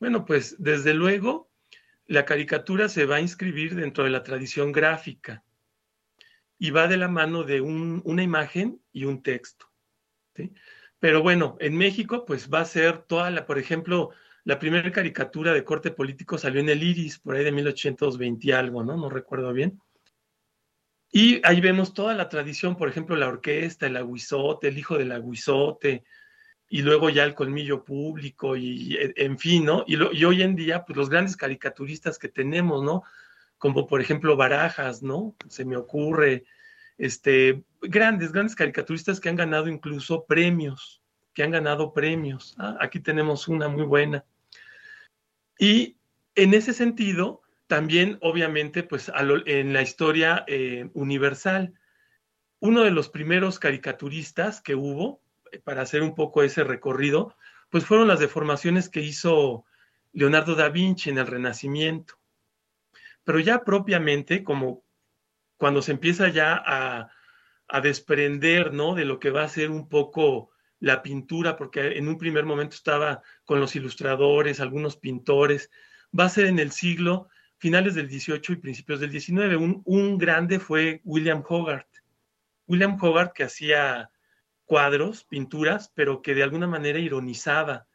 [0.00, 1.50] Bueno, pues desde luego
[2.06, 5.44] la caricatura se va a inscribir dentro de la tradición gráfica
[6.62, 9.66] y va de la mano de una imagen y un texto.
[11.00, 14.10] Pero bueno, en México pues va a ser toda la, por ejemplo,
[14.44, 18.52] la primera caricatura de corte político salió en el Iris, por ahí de 1820 y
[18.52, 18.96] algo, ¿no?
[18.96, 19.80] No recuerdo bien.
[21.10, 25.10] Y ahí vemos toda la tradición, por ejemplo, la orquesta, el aguizote, el hijo del
[25.10, 26.04] aguizote,
[26.68, 29.82] y luego ya el colmillo público, y en fin, ¿no?
[29.88, 33.02] Y, y hoy en día, pues los grandes caricaturistas que tenemos, ¿no?
[33.62, 35.36] Como por ejemplo Barajas, ¿no?
[35.48, 36.46] Se me ocurre,
[36.98, 41.00] este, grandes, grandes caricaturistas que han ganado incluso premios,
[41.32, 42.56] que han ganado premios.
[42.58, 44.24] Ah, aquí tenemos una muy buena.
[45.60, 45.96] Y
[46.34, 49.12] en ese sentido, también, obviamente, pues
[49.46, 51.72] en la historia eh, universal.
[52.58, 55.22] Uno de los primeros caricaturistas que hubo,
[55.52, 57.36] eh, para hacer un poco ese recorrido,
[57.70, 59.64] pues fueron las deformaciones que hizo
[60.12, 62.21] Leonardo da Vinci en el Renacimiento.
[63.24, 64.84] Pero ya propiamente, como
[65.56, 67.10] cuando se empieza ya a,
[67.68, 68.94] a desprender, ¿no?
[68.94, 72.74] De lo que va a ser un poco la pintura, porque en un primer momento
[72.74, 75.70] estaba con los ilustradores, algunos pintores,
[76.18, 77.28] va a ser en el siglo
[77.62, 79.56] finales del 18 y principios del 19.
[79.84, 82.02] Un, grande fue William Hogarth.
[82.66, 84.10] William Hogarth que hacía
[84.64, 87.86] cuadros, pinturas, pero que de alguna manera ironizaba.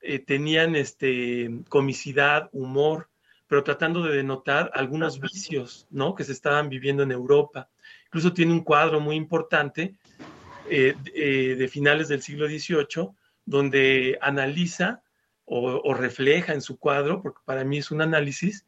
[0.00, 3.10] Eh, tenían este, comicidad, humor,
[3.46, 6.14] pero tratando de denotar algunos vicios ¿no?
[6.14, 7.68] que se estaban viviendo en Europa.
[8.06, 9.96] Incluso tiene un cuadro muy importante
[10.70, 13.10] eh, eh, de finales del siglo XVIII,
[13.44, 15.02] donde analiza
[15.46, 18.66] o, refleja en su cuadro, porque para mí es un análisis,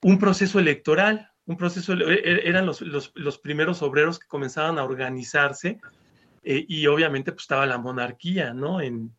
[0.00, 4.84] un proceso electoral, un proceso, e, e, eran los, los, primeros obreros que comenzaban a
[4.84, 5.80] organizarse
[6.44, 8.80] eh, y obviamente pues estaba la monarquía, ¿no?
[8.80, 9.14] En,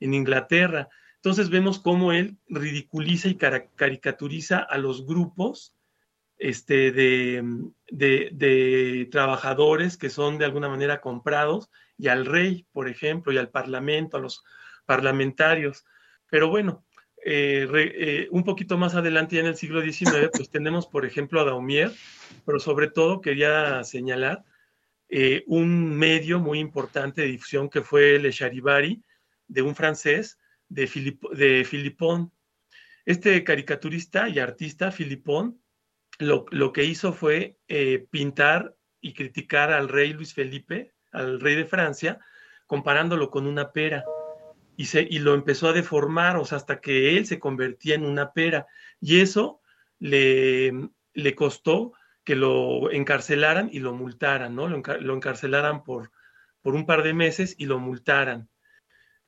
[0.00, 0.88] en Inglaterra.
[1.24, 5.74] Entonces vemos cómo él ridiculiza y caricaturiza a los grupos
[6.36, 13.38] este, de, trabajadores que son de alguna manera comprados y al rey, por ejemplo, y
[13.38, 14.44] al parlamento, a los
[14.84, 15.86] parlamentarios.
[16.28, 16.84] Pero bueno,
[17.24, 21.40] eh, eh, un poquito más adelante, ya en el siglo XIX, pues tenemos, por ejemplo,
[21.40, 21.90] a Daumier,
[22.44, 24.44] pero sobre todo quería señalar
[25.08, 29.02] eh, un medio muy importante de difusión que fue Le Charivari,
[29.48, 32.32] de un francés, de, de Philippon.
[33.04, 35.60] Este caricaturista y artista, Philippon,
[36.18, 37.58] lo, lo que hizo fue
[38.10, 42.18] pintar y criticar al rey Luis Felipe, al rey de Francia,
[42.66, 44.04] comparándolo con una pera
[44.76, 48.04] y, se, y lo empezó a deformar, o sea, hasta que él se convertía en
[48.04, 48.66] una pera.
[49.00, 49.60] Y eso
[49.98, 50.72] le,
[51.12, 51.92] le costó
[52.24, 54.68] que lo encarcelaran y lo multaran, ¿no?
[54.68, 56.10] Lo, lo, encarcelaran por,
[56.62, 58.48] por un par de meses y lo multaran.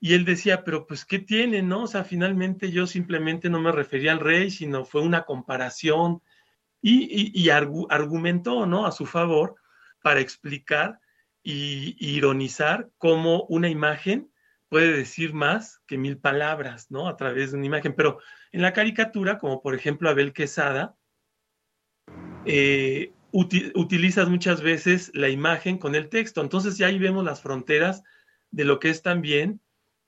[0.00, 1.85] Y él decía, pero pues, ¿qué tiene, no?
[1.85, 6.22] O sea, finalmente yo simplemente no me refería al rey, sino fue una comparación
[6.82, 8.87] y, y, argumentó, ¿no?
[8.87, 9.56] A su favor
[10.02, 11.00] para explicar
[11.42, 14.30] y ironizar cómo una imagen
[14.68, 17.09] puede decir más que mil palabras, ¿no?
[17.09, 17.94] A través de una imagen.
[17.94, 18.18] Pero
[18.52, 20.96] en la caricatura, como por ejemplo Abel Quesada,
[22.44, 26.40] eh, utilizas muchas veces la imagen con el texto.
[26.40, 28.02] Entonces ya ahí vemos las fronteras
[28.50, 29.61] de lo que es también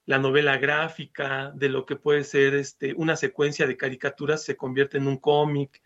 [0.09, 4.97] la novela gráfica, de lo que puede ser este, una secuencia de caricaturas se convierte
[4.97, 5.83] en un cómic,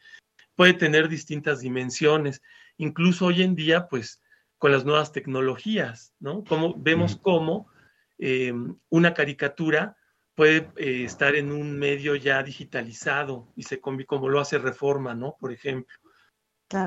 [0.55, 2.41] puede tener distintas dimensiones.
[2.77, 4.23] Incluso hoy en día, pues,
[4.59, 6.45] con las nuevas tecnologías, ¿no?
[6.45, 7.67] Como, vemos cómo
[8.17, 8.55] eh,
[8.91, 9.97] una caricatura
[10.37, 15.37] puede eh, estar en un medio ya digitalizado y se como lo hace Reforma, ¿no?
[15.41, 15.97] Por ejemplo.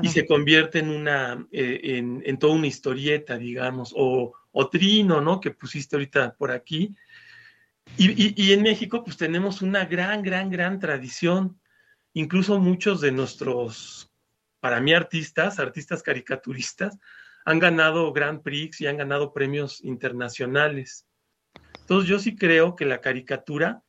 [0.00, 4.32] Y se convierte en una, eh, en, toda una historieta, digamos, o,
[4.70, 5.38] Trino, ¿no?
[5.38, 6.96] Que pusiste ahorita por aquí.
[7.96, 11.60] Y, y, en México, pues tenemos una gran, gran, gran tradición.
[12.12, 14.10] Incluso muchos de nuestros,
[14.60, 16.98] para mí, artistas, artistas caricaturistas,
[17.46, 21.06] han ganado Grand Prix y han ganado premios internacionales.
[21.80, 23.84] Entonces yo sí creo que la caricatura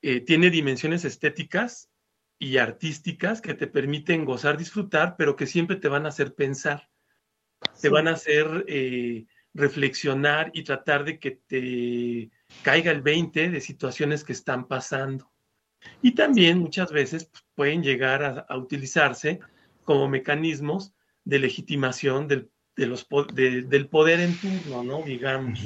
[0.00, 1.90] eh, tiene dimensiones estéticas
[2.38, 6.88] y artísticas que te permiten gozar, disfrutar, pero que siempre te van a hacer pensar,
[7.80, 12.30] te van a hacer eh, reflexionar y tratar de que te
[12.62, 15.30] caiga el 20 de situaciones que están pasando.
[16.02, 19.40] Y también muchas veces pues, pueden llegar a, utilizarse
[19.84, 20.92] como mecanismos
[21.24, 25.02] de legitimación del, de los, del poder en turno, ¿no?
[25.02, 25.60] Digamos.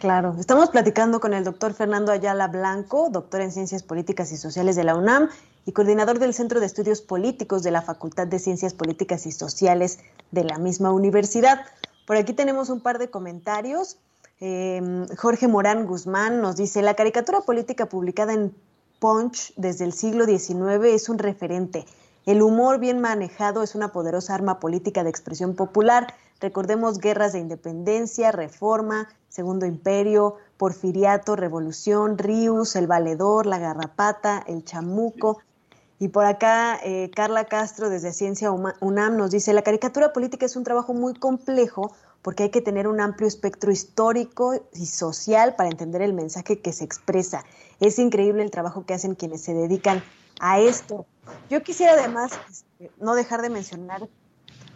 [0.00, 4.74] Claro, estamos platicando con el doctor Fernando Ayala Blanco, doctor en Ciencias Políticas y Sociales
[4.74, 5.28] de la UNAM
[5.66, 9.98] y coordinador del Centro de Estudios Políticos de la Facultad de Ciencias Políticas y Sociales
[10.30, 11.66] de la misma universidad.
[12.06, 13.98] Por aquí tenemos un par de comentarios.
[14.42, 18.54] Em, Jorge Morán Guzmán nos dice, la caricatura política publicada en
[18.98, 21.84] Punch desde el siglo XIX es un referente.
[22.24, 26.14] El humor bien manejado es una poderosa arma política de expresión popular.
[26.40, 34.64] Recordemos guerras de independencia, reforma, Segundo Imperio, Porfiriato, Revolución, Rius, El Valedor, La Garrapata, El
[34.64, 35.42] Chamuco.
[35.98, 40.56] Y por acá, eh, Carla Castro, desde Ciencia UNAM, nos dice, la caricatura política es
[40.56, 41.92] un trabajo muy complejo
[42.22, 46.72] porque hay que tener un amplio espectro histórico y social para entender el mensaje que
[46.72, 47.44] se expresa.
[47.80, 50.02] Es increíble el trabajo que hacen quienes se dedican
[50.40, 51.06] a esto.
[51.48, 54.08] Yo quisiera además este, no dejar de mencionar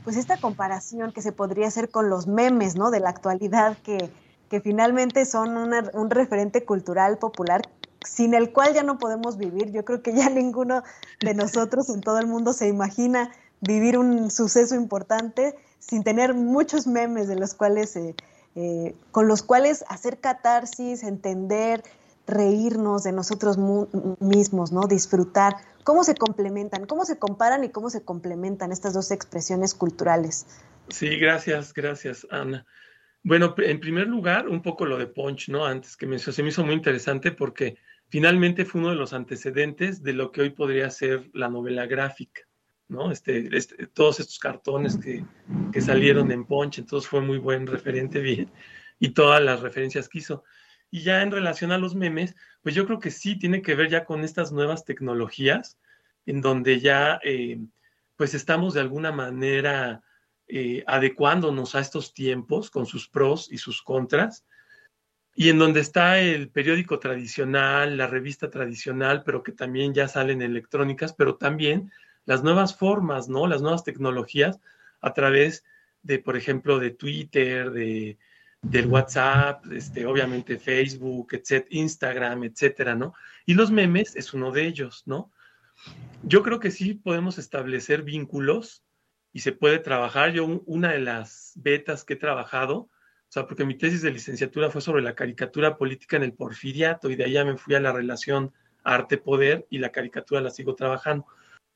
[0.05, 2.91] pues esta comparación que se podría hacer con los memes, ¿no?
[2.91, 4.11] De la actualidad que,
[4.51, 7.63] que finalmente son un referente cultural popular
[8.05, 9.73] sin el cual ya no podemos vivir.
[9.73, 10.83] Yo creo que ya ninguno
[11.21, 13.33] de nosotros en todo el mundo se imagina
[13.67, 18.15] vivir un suceso importante sin tener muchos memes de los cuales, eh,
[18.55, 21.83] eh, con los cuales hacer catarsis, entender,
[22.27, 23.59] reírnos de nosotros
[24.21, 24.87] mismos, ¿no?
[24.87, 25.57] Disfrutar.
[25.85, 26.87] ¿Cómo se complementan?
[26.87, 30.47] ¿Cómo se comparan y cómo se complementan estas dos expresiones culturales?
[30.89, 32.65] Sí, gracias, gracias, Ana.
[33.23, 35.65] Bueno, en primer lugar, un poco lo de Punch, ¿no?
[35.65, 40.12] Antes que se me hizo muy interesante porque finalmente fue uno de los antecedentes de
[40.12, 42.43] lo que hoy podría ser la novela gráfica,
[42.89, 43.11] ¿no?
[43.11, 45.24] Este, este todos estos cartones que,
[45.72, 48.51] que, salieron en Punch, entonces fue muy buen referente, bien,
[48.99, 50.45] y todas las referencias que hizo.
[50.91, 53.91] Y ya en relación a los memes, pues yo creo que sí tiene que ver
[53.91, 55.78] ya con estas nuevas tecnologías,
[56.26, 57.59] en donde ya, eh,
[58.16, 60.03] pues estamos de alguna manera
[60.47, 64.45] eh, adecuándonos a estos tiempos con sus pros y sus contras,
[65.35, 70.43] y en donde está el periódico tradicional, la revista tradicional, pero que también ya salen
[70.43, 71.91] electrónicas, pero también
[72.27, 73.47] las nuevas formas, ¿no?
[73.47, 74.61] Las nuevas tecnologías
[75.01, 75.64] a través
[76.03, 78.18] de, por ejemplo, de Twitter, de,
[78.62, 83.14] del WhatsApp, este, obviamente Facebook, etc., Instagram, etcétera, ¿no?
[83.47, 85.31] Y los memes es uno de ellos, ¿no?
[86.22, 88.83] Yo creo que sí podemos establecer vínculos
[89.33, 90.33] y se puede trabajar.
[90.33, 92.91] Yo, una de las betas que he trabajado, o
[93.29, 97.16] sea, porque mi tesis de licenciatura fue sobre la caricatura política en el porfiriato y
[97.16, 98.53] de ahí me fui a la relación
[98.85, 101.27] arte-poder y la caricatura la sigo trabajando.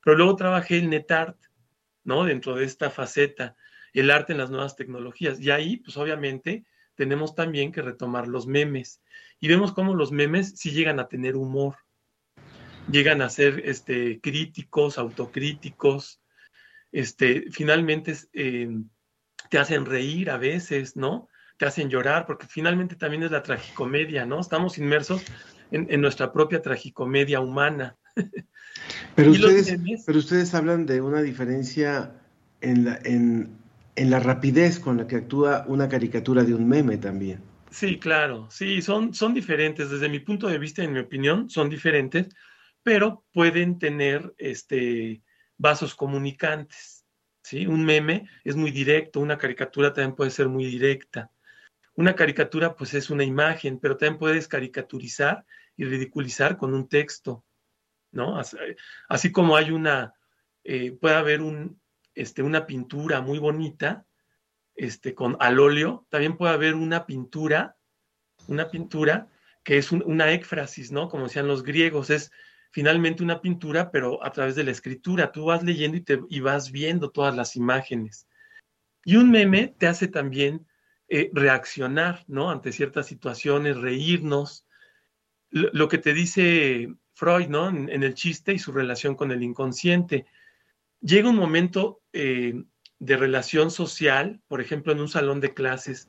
[0.08, 1.36] Pero luego trabajé el NetArt,
[2.02, 2.24] ¿no?
[2.24, 3.56] Dentro de esta faceta,
[3.92, 5.38] el arte en las nuevas tecnologías.
[5.38, 9.02] Y ahí, pues obviamente, tenemos también que retomar los memes.
[9.38, 11.76] Y vemos cómo los memes sí llegan a tener humor,
[12.90, 16.22] llegan a ser este, críticos, autocríticos,
[16.90, 18.78] este, finalmente eh,
[19.50, 21.28] te hacen reír a veces, ¿no?
[21.58, 24.40] te hacen llorar, porque finalmente también es la tragicomedia, ¿no?
[24.40, 25.22] Estamos inmersos
[25.72, 27.96] en, nuestra propia tragicomedia humana.
[29.14, 32.12] Pero ustedes, pero ustedes hablan de una diferencia
[32.60, 33.58] en la, en,
[33.96, 37.40] la rapidez con la que actúa una caricatura de un meme también.
[37.70, 39.90] Sí, claro, sí, son, son diferentes.
[39.90, 42.28] Desde mi punto de vista, en mi opinión, son diferentes,
[42.82, 45.22] pero pueden tener este,
[45.56, 47.04] vasos comunicantes.
[47.42, 47.66] ¿sí?
[47.66, 51.30] Un meme es muy directo, una caricatura también puede ser muy directa.
[51.94, 55.44] Una caricatura pues es una imagen, pero también puedes caricaturizar
[55.76, 57.44] y ridiculizar con un texto,
[58.10, 58.40] ¿no?
[59.08, 60.14] Así, como hay una,
[60.64, 61.80] eh, puede haber un,
[62.14, 64.06] este, una pintura muy bonita,
[64.74, 67.76] este, con al óleo, también puede haber una pintura,
[68.46, 69.28] una pintura
[69.64, 71.08] que es una éfrasis, ¿no?
[71.08, 72.32] Como decían los griegos, es
[72.70, 75.32] finalmente una pintura, pero a través de la escritura.
[75.32, 78.28] Tú vas leyendo y, te, y vas viendo todas las imágenes.
[79.04, 80.66] Y un meme te hace también
[81.08, 82.50] eh, reaccionar, ¿no?
[82.50, 84.66] Ante ciertas situaciones, reírnos.
[85.50, 87.68] Lo, que te dice Freud, ¿no?
[87.68, 90.26] En, el chiste y su relación con el inconsciente.
[91.00, 92.62] Llega un momento eh,
[93.00, 96.08] de relación social, por ejemplo, en un salón de clases,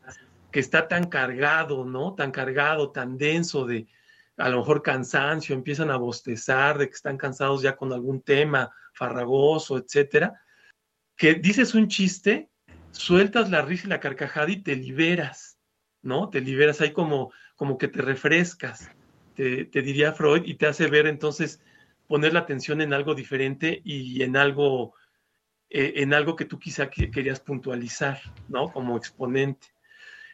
[0.52, 2.14] que está tan cargado, ¿no?
[2.14, 3.88] Tan cargado, tan denso de
[4.38, 8.70] a lo mejor cansancio, empiezan a bostezar, de que están cansados ya con algún tema
[8.94, 10.40] farragoso, etcétera,
[11.18, 12.52] que dices un chiste
[12.92, 15.58] sueltas la risa y la carcajada y te liberas,
[16.04, 16.30] ¿no?
[16.30, 18.92] Te liberas ahí como, como que te refrescas,
[19.40, 21.62] te, diría Freud, y te hace ver entonces
[22.08, 24.96] poner la atención en algo diferente y en algo,
[25.70, 28.20] eh, en algo que tú quizá querías puntualizar,
[28.50, 28.70] ¿no?
[28.72, 29.68] Como exponente.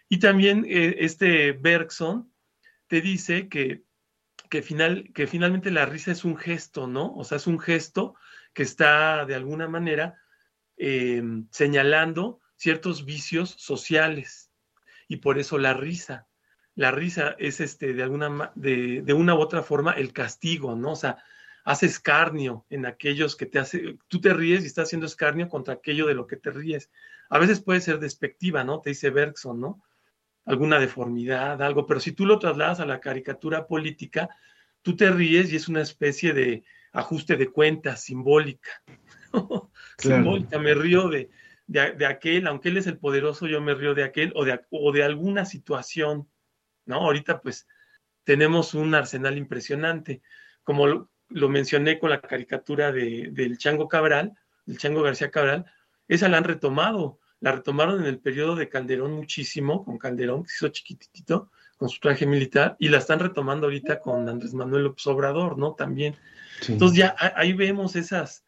[0.09, 2.31] Y también eh, este Bergson
[2.87, 3.83] te dice que,
[4.49, 7.13] que, final, que finalmente la risa es un gesto, ¿no?
[7.13, 8.15] O sea, es un gesto
[8.53, 10.19] que está de alguna manera
[10.77, 14.51] eh, señalando ciertos vicios sociales
[15.07, 16.27] y por eso la risa.
[16.75, 20.91] La risa es este, de, alguna, de, de una u otra forma el castigo, ¿no?
[20.91, 21.17] O sea,
[21.65, 25.73] hace escarnio en aquellos que te hace, tú te ríes y estás haciendo escarnio contra
[25.73, 26.91] aquello de lo que te ríes.
[27.29, 28.81] A veces puede ser despectiva, ¿no?
[28.81, 29.81] Te dice Bergson, ¿no?
[30.45, 34.29] Alguna deformidad, algo, pero si tú lo trasladas a la caricatura política,
[34.83, 38.69] tú te ríes y es una especie de ajuste de cuentas simbólica.
[39.97, 41.31] simbólica, me río de,
[41.65, 44.91] de, aquel, aunque él es el poderoso, yo me río de aquel o de, o
[44.91, 46.29] de alguna situación,
[46.85, 46.97] ¿no?
[46.97, 47.67] Ahorita pues
[48.23, 50.21] tenemos un arsenal impresionante,
[50.63, 54.33] como lo, mencioné con la caricatura de, del Chango Cabral,
[54.65, 55.65] del Chango García Cabral,
[56.07, 60.49] esa la han retomado, la retomaron en el periodo de Calderón muchísimo, con Calderón, que
[60.49, 64.83] se hizo chiquitito, con su traje militar, y la están retomando ahorita con Andrés Manuel
[64.83, 65.73] López Obrador, ¿no?
[65.73, 66.15] También.
[66.67, 68.45] Entonces ya ahí vemos esas,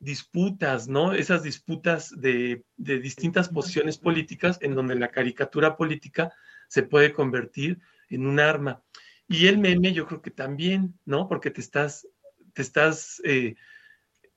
[0.00, 1.12] disputas, ¿no?
[1.12, 6.32] Esas disputas de, distintas posiciones políticas en donde la caricatura política
[6.70, 8.80] se puede convertir en un arma.
[9.26, 11.28] Y el meme yo creo que también, ¿no?
[11.28, 12.06] Porque te estás,
[12.54, 13.56] te estás, eh,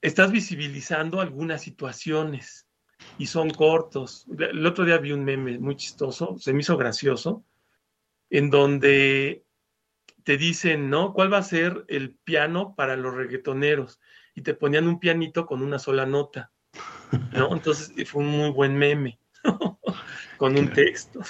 [0.02, 2.68] estás visibilizando algunas situaciones
[3.20, 4.26] y son cortos.
[4.36, 7.46] El otro día vi un meme muy chistoso, se me hizo gracioso,
[8.32, 9.46] en donde
[10.24, 11.14] te dicen, ¿no?
[11.14, 14.02] ¿Cuál va a ser el piano para los reggaetoneros?
[14.34, 16.52] Y te ponían un pianito con una sola nota,
[17.32, 17.54] ¿no?
[17.54, 19.20] Entonces fue un muy buen meme,
[20.38, 21.22] con un texto,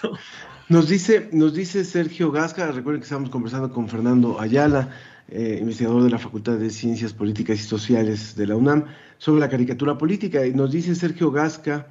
[0.70, 4.92] Nos dice, nos dice Sergio Gasca, recuerden que estamos conversando con Fernando Ayala,
[5.28, 8.86] eh, investigador de la Facultad de Ciencias Políticas y Sociales de la UNAM,
[9.18, 10.46] sobre la caricatura política.
[10.48, 11.88] Y nos dice Sergio Gasca,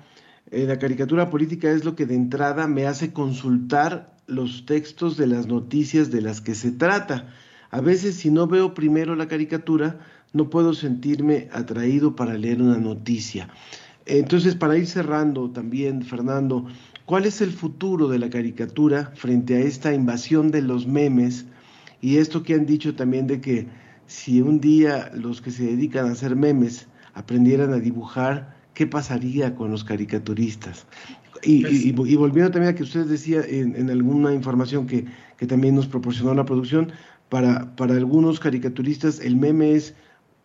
[0.50, 5.26] eh, la caricatura política es lo que de entrada me hace consultar los textos de
[5.26, 7.28] las noticias de las que se trata.
[7.70, 10.00] A veces si no veo primero la caricatura,
[10.32, 13.50] no puedo sentirme atraído para leer una noticia.
[14.06, 16.66] Entonces, para ir cerrando también, Fernando,
[17.12, 21.44] ¿cuál es el futuro de la caricatura frente a esta invasión de los memes
[22.00, 23.68] y esto que han dicho también de que
[24.06, 29.54] si un día los que se dedican a hacer memes aprendieran a dibujar, ¿qué pasaría
[29.54, 30.86] con los caricaturistas?
[31.42, 35.04] Y, pues volviendo también a que usted decía en, alguna información que,
[35.46, 36.92] también nos proporcionó la producción,
[37.28, 39.94] para, para algunos caricaturistas el meme es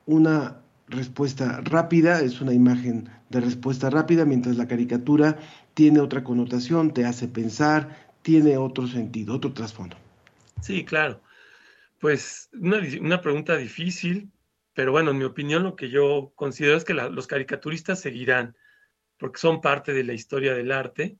[0.05, 0.57] una
[0.89, 5.37] respuesta rápida, es una imagen de respuesta rápida, mientras la caricatura
[5.77, 9.95] tiene otra connotación, te hace pensar, tiene otro sentido, otro trasfondo.
[10.59, 11.21] Sí, claro.
[11.99, 14.31] Pues una, una pregunta difícil,
[14.73, 18.57] pero bueno, en mi opinión lo que yo considero es que los caricaturistas seguirán,
[19.19, 21.19] porque son parte de la historia del arte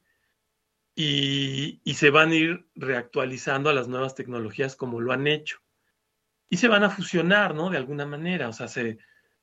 [0.95, 5.60] y, se van a ir reactualizando a las nuevas tecnologías como lo han hecho.
[6.49, 7.70] Y se van a fusionar, ¿no?
[7.70, 8.97] De alguna manera, o sea, se,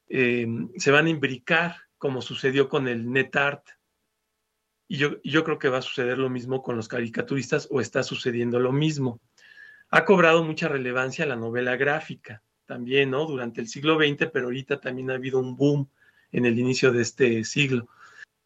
[0.09, 3.69] eh, se van a imbricar como sucedió con el NetArt.
[4.87, 8.03] Y yo, yo creo que va a suceder lo mismo con los caricaturistas o está
[8.03, 9.21] sucediendo lo mismo.
[9.91, 13.27] Ha cobrado mucha relevancia la novela gráfica también, ¿no?
[13.27, 15.89] Durante el siglo XX, pero ahorita también ha habido un boom
[16.33, 17.89] en el inicio de este siglo.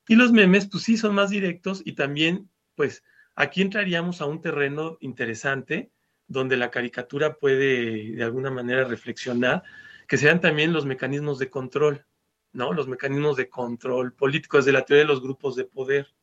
[0.07, 4.41] Y los memes, pues sí, son más directos y también, pues, aquí entraríamos a un
[4.41, 5.91] terreno interesante
[6.27, 9.63] donde la caricatura puede de alguna manera reflexionar,
[10.07, 12.05] que sean también los mecanismos de control,
[12.53, 12.73] ¿no?
[12.73, 16.15] Los mecanismos de control político desde la teoría de los grupos de poder.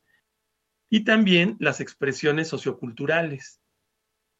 [0.88, 3.60] Y también las expresiones socioculturales,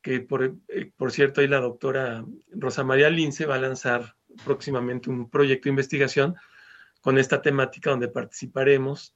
[0.03, 0.27] que
[0.69, 5.65] eh, por, cierto ahí la doctora Rosa María Lince va a lanzar próximamente un proyecto
[5.65, 6.37] de investigación
[7.01, 9.15] con esta temática donde participaremos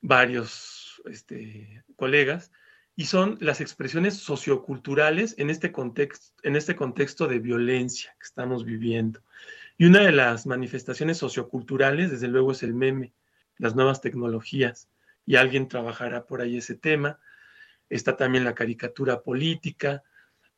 [0.00, 2.50] varios este, colegas
[2.94, 5.72] y son las expresiones socioculturales en este,
[6.42, 9.20] en este contexto de violencia que estamos viviendo.
[9.78, 13.14] Y una de las manifestaciones socioculturales, desde luego, es el meme,
[13.56, 14.88] las nuevas tecnologías,
[15.24, 17.18] y alguien trabajará por ahí ese tema.
[17.88, 20.02] Está también la caricatura política,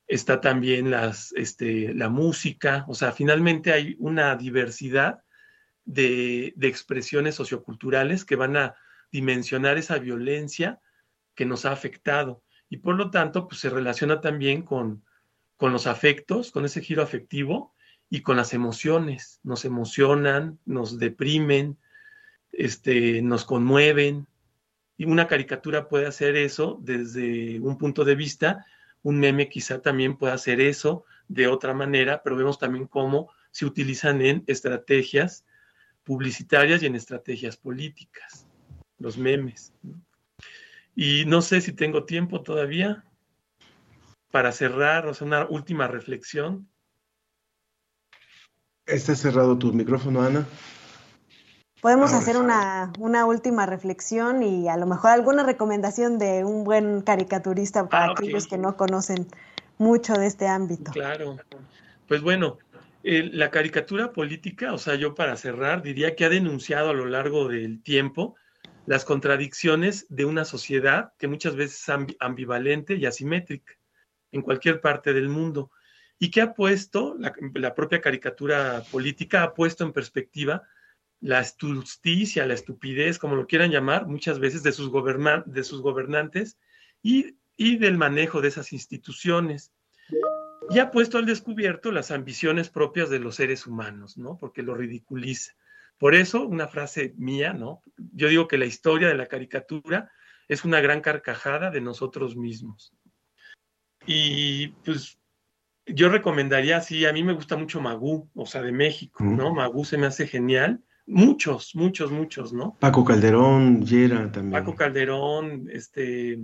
[0.07, 0.93] está también
[1.35, 5.23] este, la música, o sea, finalmente hay una diversidad
[5.85, 8.75] de, expresiones socioculturales que van a
[9.11, 10.81] dimensionar esa violencia
[11.35, 12.43] que nos ha afectado.
[12.69, 15.05] Y por lo tanto pues, se relaciona también con,
[15.57, 17.75] con los afectos, con ese giro afectivo
[18.11, 19.41] y con las emociones.
[19.43, 21.79] Nos emocionan, nos deprimen,
[22.53, 24.27] este, nos conmueven,
[24.97, 28.65] y una caricatura puede hacer eso desde un punto de vista,
[29.03, 33.67] un meme quizá también puede hacer eso de otra manera, pero vemos también cómo se
[33.67, 35.45] utilizan en estrategias
[36.05, 38.47] publicitarias y en estrategias políticas,
[38.99, 39.73] los memes.
[40.95, 43.05] Y no sé si tengo tiempo todavía
[44.31, 46.69] para cerrar, o sea, una última reflexión.
[48.87, 50.47] Está cerrado tu micrófono, Ana.
[51.85, 52.91] Podemos hacer una,
[53.26, 58.47] última reflexión y a lo mejor alguna recomendación de un buen caricaturista para ah, aquellos
[58.47, 59.26] que no conocen
[59.76, 60.93] mucho de este ámbito.
[60.93, 61.37] Claro.
[62.09, 62.57] Pues bueno,
[63.03, 67.49] la caricatura política, o sea, yo para cerrar diría que ha denunciado a lo largo
[67.49, 68.35] del tiempo
[68.87, 73.74] las contradicciones de una sociedad que muchas veces es ambivalente y asimétrica
[74.32, 75.70] en cualquier parte del mundo
[76.18, 80.62] y que ha puesto, la propia caricatura política ha puesto en perspectiva
[81.25, 84.93] la justicia, la estupidez, como lo quieran llamar, muchas veces de sus,
[85.47, 86.59] de sus gobernantes
[87.03, 89.72] y, del manejo de esas instituciones.
[90.68, 94.37] Y ha puesto al descubierto las ambiciones propias de los seres humanos, ¿no?
[94.37, 95.55] Porque lo ridiculiza.
[95.97, 97.83] Por eso, una frase mía, ¿no?
[98.12, 100.12] Yo digo que la historia de la caricatura
[100.47, 102.93] es una gran carcajada de nosotros mismos.
[104.07, 105.18] Y pues
[105.87, 109.55] yo recomendaría, sí, a mí me gusta mucho Magú, o sea, de México, ¿no?
[109.55, 110.85] Magú se me hace genial.
[111.07, 112.77] Muchos, muchos, muchos, ¿no?
[112.81, 114.53] Paco Calderón, Yera también.
[114.53, 116.39] Paco Calderón, este,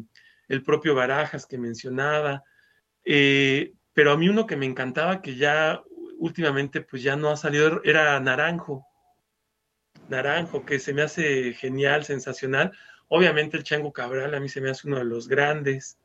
[0.49, 2.45] el propio Barajas que mencionaba.
[3.05, 5.83] Eh, pero a mí uno que me encantaba, que ya
[6.19, 8.87] últimamente pues ya no ha salido, era Naranjo.
[10.09, 12.73] Naranjo, que se me hace genial, sensacional.
[13.09, 15.99] Obviamente el Chango Cabral a mí se me hace uno de los grandes,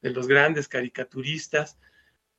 [0.00, 1.78] de los grandes caricaturistas,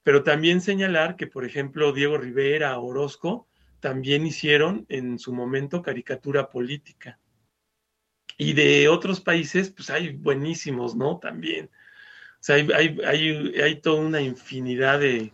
[0.03, 3.47] pero también señalar que, por ejemplo, Diego Rivera, Orozco,
[3.83, 7.19] también hicieron en su momento caricatura política.
[8.37, 11.19] Y de otros países, pues hay buenísimos, ¿no?
[11.19, 11.65] También.
[11.65, 15.33] O sea, hay, hay, hay, toda una infinidad de,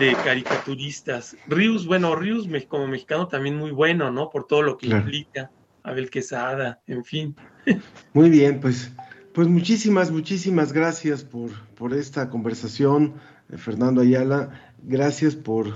[0.00, 1.36] de caricaturistas.
[1.46, 4.30] Rius, bueno, Rius como mexicano también muy bueno, ¿no?
[4.30, 5.52] Por todo lo que implica.
[5.84, 7.36] Abel Quesada, en fin.
[8.12, 8.92] Muy bien, pues,
[9.32, 13.14] pues muchísimas, muchísimas gracias por, por esta conversación,
[13.48, 14.74] eh, Fernando Ayala.
[14.82, 15.72] Gracias por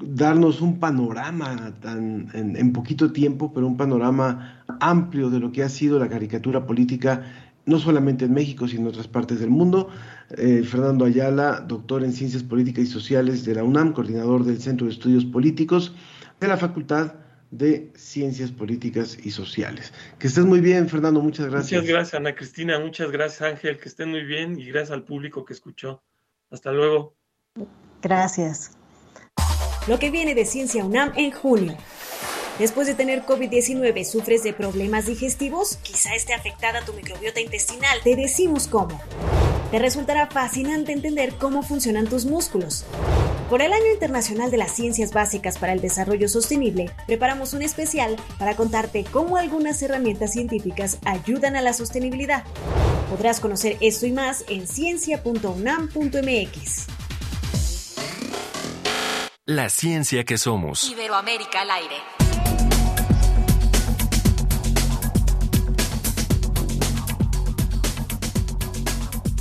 [0.00, 5.68] darnos un panorama tan, en, poquito tiempo, pero un panorama amplio de lo que ha
[5.68, 7.24] sido la caricatura política,
[7.66, 9.88] no solamente en México, sino en otras partes del mundo.
[10.36, 14.86] Eh, Fernando Ayala, doctor en Ciencias Políticas y Sociales de la UNAM, coordinador del Centro
[14.86, 15.94] de Estudios Políticos
[16.40, 17.14] de la Facultad
[17.50, 19.92] de Ciencias Políticas y Sociales.
[20.18, 21.80] Que estés muy bien, Fernando, muchas gracias.
[21.80, 25.44] Muchas gracias, Ana Cristina, muchas gracias, Ángel, que estén muy bien y gracias al público
[25.44, 26.02] que escuchó.
[26.50, 27.14] Hasta luego.
[28.02, 28.78] Gracias.
[29.88, 31.74] Lo que viene de Ciencia UNAM en junio.
[32.58, 35.78] Después de tener COVID-19, ¿sufres de problemas digestivos?
[35.78, 37.98] Quizá esté afectada tu microbiota intestinal.
[38.04, 39.00] Te decimos cómo.
[39.70, 42.84] Te resultará fascinante entender cómo funcionan tus músculos.
[43.48, 48.16] Por el Año Internacional de las Ciencias Básicas para el Desarrollo Sostenible, preparamos un especial
[48.38, 52.44] para contarte cómo algunas herramientas científicas ayudan a la sostenibilidad.
[53.08, 56.97] Podrás conocer esto y más en ciencia.unam.mx.
[59.50, 60.90] La ciencia que somos.
[60.90, 61.94] Iberoamérica al aire.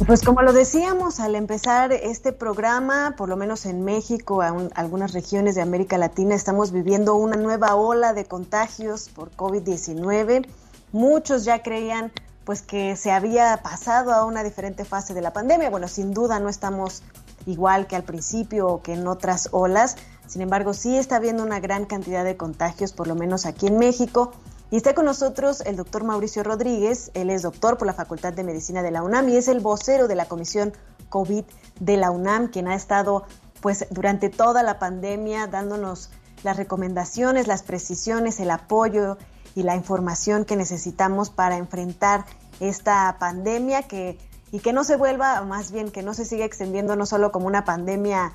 [0.06, 5.12] Pues como lo decíamos al empezar este programa, por lo menos en México, en algunas
[5.12, 10.48] regiones de América Latina, estamos viviendo una nueva ola de contagios por COVID-19.
[10.94, 12.14] Muchos ya creían
[12.46, 15.70] pues que se había pasado a una diferente fase de la pandemia.
[15.70, 17.04] Bueno, sin duda no estamos
[17.48, 19.96] igual que al principio o que en otras olas.
[20.28, 23.80] Sin embargo, sí está habiendo una gran cantidad de contagios, por lo menos aquí en
[23.80, 24.34] México.
[24.70, 27.10] Y está con nosotros el doctor Mauricio Rodríguez.
[27.14, 30.10] Él es doctor por la Facultad de Medicina de la UNAM y es el vocero
[30.10, 30.74] de la Comisión
[31.10, 31.46] COVID
[31.80, 33.24] de la UNAM, quien ha estado
[33.62, 36.10] pues durante toda la pandemia dándonos
[36.44, 39.18] las recomendaciones, las precisiones, el apoyo
[39.56, 42.26] y la información que necesitamos para enfrentar
[42.60, 44.20] esta pandemia que
[44.52, 47.48] y que no se vuelva, más bien que no se siga extendiendo no solo como
[47.48, 48.34] una pandemia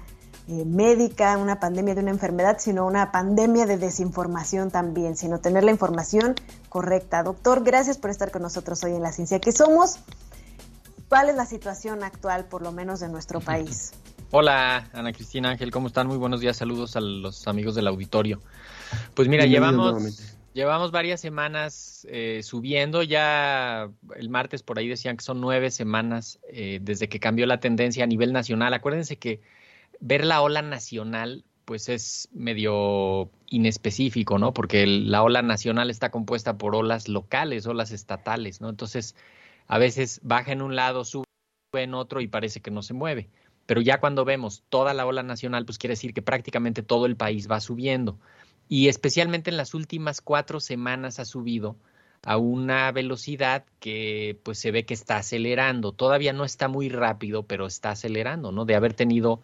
[0.49, 5.65] eh, médica, una pandemia de una enfermedad, sino una pandemia de desinformación también, sino tener
[5.65, 6.35] la información
[6.69, 7.23] correcta.
[7.23, 9.99] Doctor, gracias por estar con nosotros hoy en La Ciencia que Somos.
[11.09, 13.93] ¿Cuál es la situación actual, por lo menos, de nuestro país?
[14.31, 16.07] Hola, Ana Cristina Ángel, ¿cómo están?
[16.07, 18.41] Muy buenos días, saludos a los amigos del auditorio.
[19.15, 25.25] Pues mira, llevamos Llevamos varias semanas eh, subiendo, ya el martes por ahí decían que
[25.25, 28.75] son nueve semanas eh, desde que cambió la tendencia a nivel nacional.
[28.75, 29.41] Acuérdense que
[30.01, 34.53] ver la ola nacional pues es medio inespecífico, ¿no?
[34.53, 38.69] Porque la ola nacional está compuesta por olas locales, olas estatales, ¿no?
[38.69, 39.17] Entonces,
[39.69, 41.25] a veces baja en un lado, sube
[41.73, 43.31] en otro y parece que no se mueve.
[43.65, 47.17] Pero ya cuando vemos toda la ola nacional, pues quiere decir que prácticamente todo el
[47.17, 48.19] país va subiendo
[48.73, 51.77] y especialmente en las últimas cuatro semanas ha subido
[52.23, 55.93] a una velocidad que pues se ve que está acelerando.
[55.93, 58.65] Todavía no está muy rápido, pero está acelerando, ¿no?
[58.65, 59.43] De haber tenido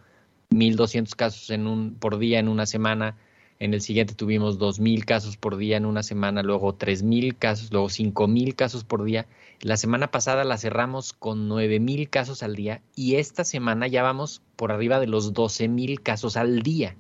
[0.49, 3.19] 1.200 casos en un, por día en una semana,
[3.59, 7.89] en el siguiente tuvimos 2.000 casos por día en una semana, luego 3.000 casos, luego
[7.89, 9.27] 5.000 casos por día.
[9.61, 14.41] La semana pasada la cerramos con 9.000 casos al día y esta semana ya vamos
[14.57, 16.97] por arriba de los 12.000 casos al día.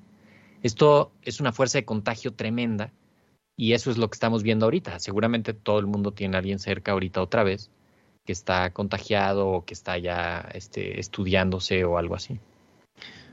[0.62, 2.92] Esto es una fuerza de contagio tremenda
[3.56, 4.98] y eso es lo que estamos viendo ahorita.
[4.98, 7.70] Seguramente todo el mundo tiene a alguien cerca ahorita otra vez
[8.24, 12.38] que está contagiado o que está ya este, estudiándose o algo así.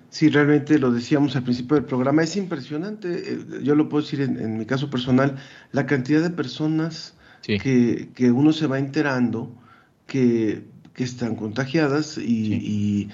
[0.09, 4.21] Sí, realmente lo decíamos al principio del programa, es impresionante, eh, yo lo puedo decir
[4.21, 5.35] en, mi caso personal,
[5.73, 9.51] la cantidad de personas que, uno se va enterando
[10.07, 10.63] que,
[10.95, 13.09] están contagiadas y,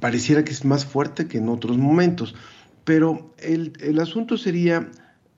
[0.00, 2.34] pareciera que es más fuerte que en otros momentos.
[2.86, 4.88] Pero el, el asunto sería,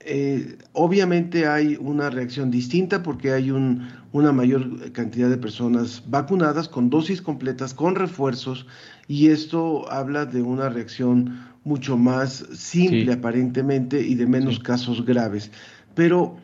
[0.01, 6.69] eh, obviamente hay una reacción distinta porque hay un, una mayor cantidad de personas vacunadas
[6.69, 8.67] con dosis completas, con refuerzos,
[9.07, 15.49] y esto habla de una reacción mucho más simple aparentemente y de menos casos graves.
[15.95, 16.37] Pero,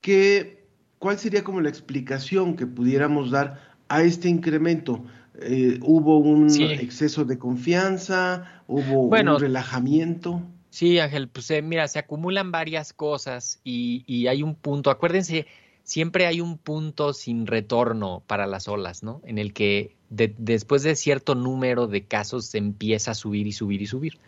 [0.00, 0.64] ¿qué,
[0.98, 5.04] ¿cuál sería como la explicación que pudiéramos dar a este incremento?
[5.40, 8.62] Eh, ¿Hubo un exceso de confianza?
[8.66, 10.42] ¿Hubo un relajamiento?
[10.70, 15.46] Sí, Ángel, pues eh, mira, se acumulan varias cosas y, y, hay un punto, acuérdense,
[15.84, 19.22] siempre hay un punto sin retorno para las olas, ¿no?
[19.24, 23.82] En el que después de cierto número de casos se empieza a subir y subir
[23.82, 24.18] y subir.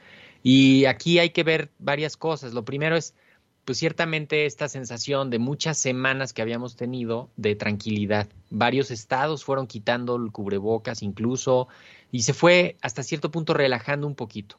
[0.42, 2.54] Y aquí hay que ver varias cosas.
[2.54, 3.14] Lo primero es,
[3.68, 8.26] pues ciertamente esta sensación de muchas semanas que habíamos tenido de tranquilidad.
[8.48, 11.68] Varios estados fueron quitando el cubrebocas incluso
[12.10, 14.58] y se fue hasta cierto punto relajando un poquito.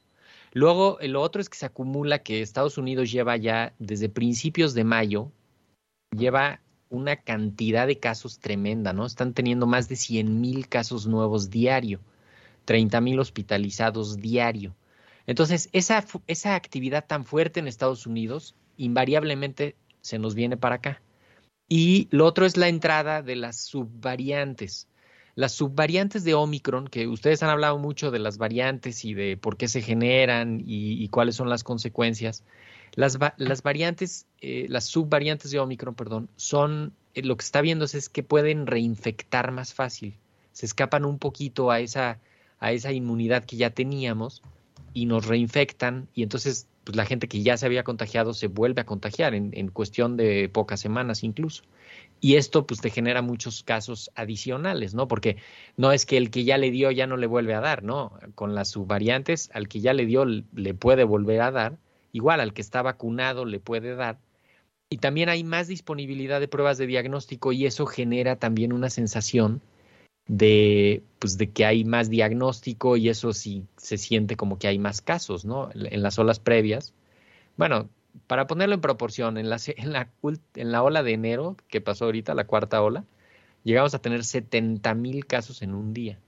[0.53, 4.83] Luego, lo otro es que se acumula que Estados Unidos lleva ya desde principios de
[4.83, 5.31] mayo,
[6.15, 9.07] lleva una cantidad de casos tremenda, ¿no?
[9.07, 11.99] Están teniendo más de 100 mil casos nuevos diario,
[12.65, 14.75] 30 mil hospitalizados diario.
[15.25, 21.01] Entonces, esa, esa actividad tan fuerte en Estados Unidos invariablemente se nos viene para acá.
[21.67, 24.87] Y lo otro es la entrada de las subvariantes.
[25.35, 29.55] Las subvariantes de Omicron, que ustedes han hablado mucho de las variantes y de por
[29.55, 32.43] qué se generan y, cuáles son las consecuencias.
[32.95, 37.85] Las, las variantes, eh, las subvariantes de Omicron, perdón, son, eh, lo que está viendo
[37.85, 40.15] es que pueden reinfectar más fácil.
[40.51, 42.19] Se escapan un poquito a esa,
[42.59, 44.41] a esa inmunidad que ya teníamos
[44.93, 48.81] y nos reinfectan y entonces pues la gente que ya se había contagiado se vuelve
[48.81, 51.61] a contagiar en, en, cuestión de pocas semanas incluso.
[52.19, 55.07] Y esto pues te genera muchos casos adicionales, ¿no?
[55.07, 55.37] Porque
[55.77, 58.17] no es que el que ya le dio ya no le vuelve a dar, ¿no?
[58.33, 61.77] Con las subvariantes, al que ya le dio le puede volver a dar,
[62.11, 64.17] igual al que está vacunado le puede dar.
[64.89, 69.61] Y también hay más disponibilidad de pruebas de diagnóstico y eso genera también una sensación
[70.29, 74.79] de, pues, de que hay más diagnóstico y eso sí se siente como que hay
[74.79, 75.69] más casos, ¿no?
[75.73, 76.93] En las olas previas.
[77.57, 77.89] Bueno,
[78.27, 80.09] para ponerlo en proporción, en la, en la,
[80.55, 83.05] en la ola de enero, que pasó ahorita, la cuarta ola,
[83.63, 86.19] llegamos a tener 70 mil casos en un día.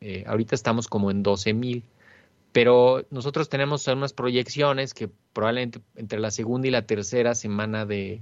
[0.00, 1.82] Eh, ahorita estamos como en 12 mil.
[2.52, 8.20] Pero nosotros tenemos unas proyecciones que probablemente entre la segunda y la tercera semana de,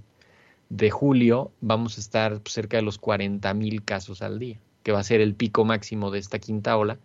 [0.68, 5.01] de julio vamos a estar cerca de los 40 mil casos al día que va
[5.01, 6.99] a ser el pico máximo de esta quinta ola,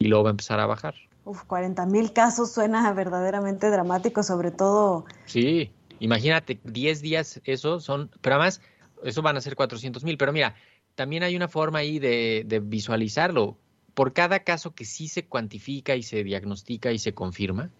[0.00, 0.94] y luego va a empezar a bajar.
[1.24, 5.04] Uf, 40 mil casos suena verdaderamente dramático, sobre todo.
[5.26, 5.70] Sí,
[6.00, 8.62] imagínate, 10 días eso son, pero además,
[9.04, 10.56] eso van a ser 400 mil, pero mira,
[10.94, 13.58] también hay una forma ahí de, de visualizarlo.
[13.92, 17.70] Por cada caso que sí se cuantifica y se diagnostica y se confirma,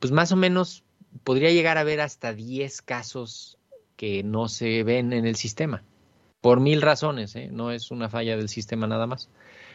[0.00, 0.82] pues más o menos
[1.22, 3.58] podría llegar a haber hasta 10 casos
[3.96, 5.84] que no se ven en el sistema
[6.40, 7.48] por mil razones, ¿eh?
[7.52, 9.28] no es una falla del sistema nada más.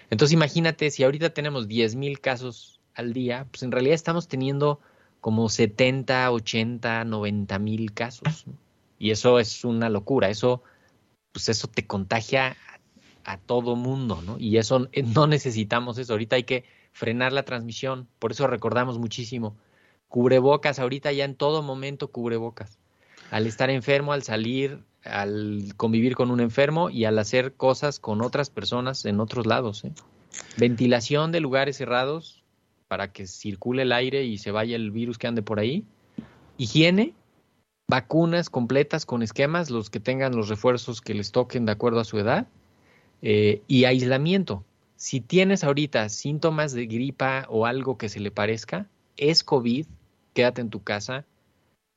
[0.10, 4.80] Entonces imagínate, si ahorita tenemos 10 mil casos al día, pues en realidad estamos teniendo
[5.22, 8.46] como 70, 80, 90 mil casos.
[9.00, 10.64] Y eso es una locura, eso,
[11.32, 12.56] pues eso te contagia
[13.26, 14.38] a, a todo mundo, ¿no?
[14.38, 19.00] Y eso eh, no necesitamos eso, ahorita hay que frenar la transmisión, por eso recordamos
[19.00, 19.58] muchísimo,
[20.08, 22.78] cubrebocas, ahorita ya en todo momento cubrebocas.
[23.32, 28.22] Al estar enfermo, al salir, al convivir con un enfermo y al hacer cosas con
[28.22, 29.84] otras personas en otros lados.
[29.86, 29.92] ¿eh?
[30.58, 32.44] Ventilación de lugares cerrados
[32.88, 35.86] para que circule el aire y se vaya el virus que ande por ahí.
[36.58, 37.14] Higiene,
[37.90, 42.06] vacunas completas con esquemas, los que tengan los refuerzos que les toquen de acuerdo a
[42.06, 42.48] su edad.
[43.22, 44.66] Eh, y aislamiento.
[44.96, 48.88] Si tienes ahorita síntomas de gripa o algo que se le parezca,
[49.18, 49.86] es COVID,
[50.34, 51.26] quédate en tu casa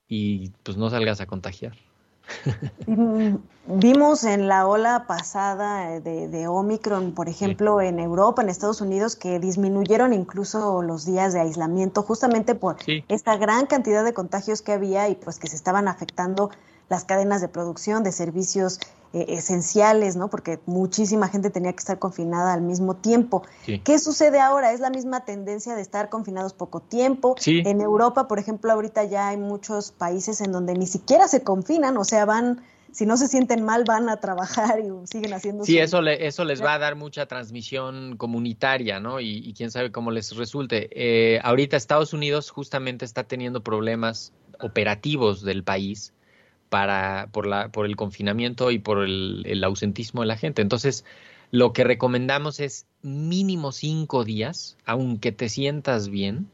[0.09, 1.77] y pues no salgas a contagiar.
[3.69, 9.41] Vimos en la ola pasada de, Omicron, por ejemplo, en Europa, en Estados Unidos, que
[9.41, 12.77] disminuyeron incluso los días de aislamiento justamente por
[13.09, 16.51] esta gran cantidad de contagios que había y pues que se estaban afectando
[16.89, 18.79] las cadenas de producción de servicios
[19.13, 20.29] eh, esenciales, ¿no?
[20.29, 23.43] Porque muchísima gente tenía que estar confinada al mismo tiempo.
[23.85, 24.73] ¿Qué sucede ahora?
[24.73, 27.35] ¿Es la misma tendencia de estar confinados poco tiempo?
[27.47, 31.97] En Europa, por ejemplo, ahorita ya hay muchos países en donde ni siquiera se confinan,
[31.97, 32.63] o sea, van
[32.97, 35.65] si no se sienten mal, van a trabajar y siguen haciendo.
[35.65, 39.21] Sí, eso, eso les va a dar mucha transmisión comunitaria, ¿no?
[39.21, 40.89] Y, quién sabe cómo les resulte.
[40.93, 46.15] Eh, ahorita Estados Unidos justamente está teniendo problemas operativos del país
[46.69, 50.63] para, por, la, por el confinamiento y por el, ausentismo de la gente.
[50.63, 51.05] Entonces,
[51.51, 56.51] lo que recomendamos es mínimo cinco días, aunque te sientas bien.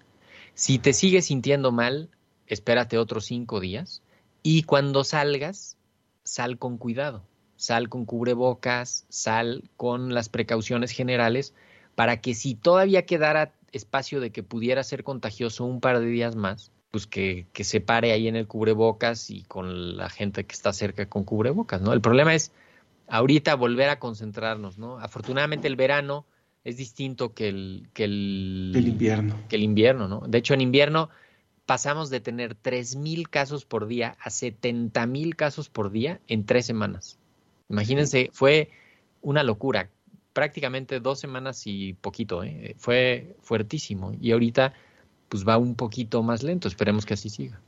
[0.55, 2.11] Si te sigues sintiendo mal,
[2.47, 4.03] espérate otros cinco días.
[4.43, 5.77] Y cuando salgas,
[6.25, 7.25] sal con cuidado.
[7.57, 11.55] Sal con cubrebocas, sal con las precauciones generales
[11.95, 16.35] para que si todavía quedara espacio de que pudiera ser contagioso un par de días
[16.35, 20.55] más, pues que, que, se pare ahí en el cubrebocas y con la gente que
[20.55, 21.93] está cerca con cubrebocas, ¿no?
[21.93, 22.53] El problema es
[23.09, 24.99] ahorita volver a concentrarnos, ¿no?
[24.99, 26.27] Afortunadamente el verano
[26.65, 29.37] es distinto que el, que el, el invierno.
[29.49, 30.21] Que el invierno, ¿no?
[30.29, 31.09] De hecho, en invierno
[31.65, 37.19] pasamos de tener 3.000 casos por día a 70.000 casos por día en tres semanas.
[37.71, 38.71] Imagínense, fue
[39.23, 39.89] una locura.
[40.35, 42.75] Prácticamente dos semanas y poquito, ¿eh?
[42.79, 44.13] fue fuertísimo.
[44.21, 44.75] Y ahorita,
[45.33, 46.69] pues va un poquito más lento.
[46.69, 47.59] Esperemos que así siga.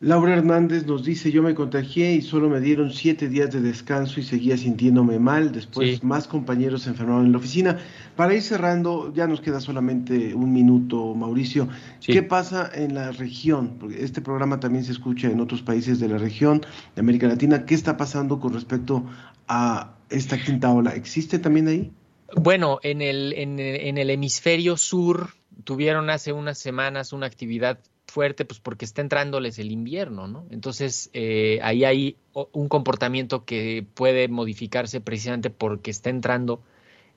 [0.00, 4.18] Laura Hernández nos dice, yo me contagié y solo me dieron siete días de descanso
[4.18, 5.52] y seguía sintiéndome mal.
[5.52, 7.78] Después más compañeros se enfermaron en la oficina.
[8.16, 11.68] Para ir cerrando, ya nos queda solamente un minuto, Mauricio.
[12.04, 13.76] ¿Qué pasa en la región?
[13.78, 16.62] Porque este programa también se escucha en otros países de la región,
[16.96, 17.66] de América Latina.
[17.66, 19.04] ¿Qué está pasando con respecto
[19.46, 20.96] a esta quinta ola?
[20.96, 21.92] ¿Existe también ahí?
[22.34, 25.28] Bueno, en el, en, en el hemisferio sur
[25.64, 30.46] tuvieron hace unas semanas una actividad fuerte, pues porque está entrándoles el invierno, ¿no?
[30.50, 32.16] Entonces, eh, ahí hay
[32.52, 36.62] un comportamiento que puede modificarse precisamente porque está entrando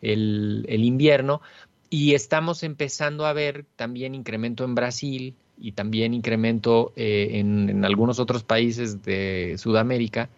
[0.01, 1.41] el, invierno
[1.89, 7.85] y estamos empezando a ver también incremento en Brasil y también incremento eh, en, en,
[7.85, 10.29] algunos otros países de Sudamérica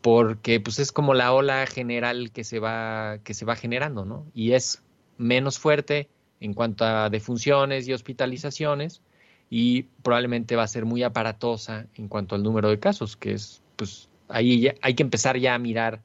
[0.00, 4.24] porque pues es como la ola general que se va que se va generando, ¿no?
[4.34, 4.82] Y es
[5.18, 6.08] menos fuerte
[6.40, 9.02] en cuanto a defunciones y hospitalizaciones,
[9.48, 13.62] y probablemente va a ser muy aparatosa en cuanto al número de casos, que es,
[13.76, 16.02] pues, ahí hay que empezar ya a mirar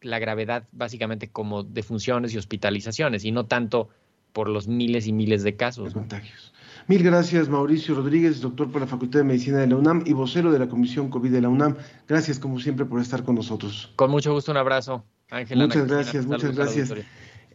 [0.00, 3.90] la gravedad básicamente como de funciones y hospitalizaciones y no tanto
[4.32, 5.92] por los miles y miles de casos.
[5.92, 6.52] contagios.
[6.86, 10.50] Mil gracias, Mauricio Rodríguez, doctor por la Facultad de Medicina de la UNAM y vocero
[10.50, 11.76] de la Comisión COVID de la UNAM.
[12.08, 13.92] Gracias, como siempre, por estar con nosotros.
[13.96, 15.04] Con mucho gusto, un abrazo.
[15.30, 15.66] Ángela.
[15.66, 16.92] Muchas gracias, muchas gracias.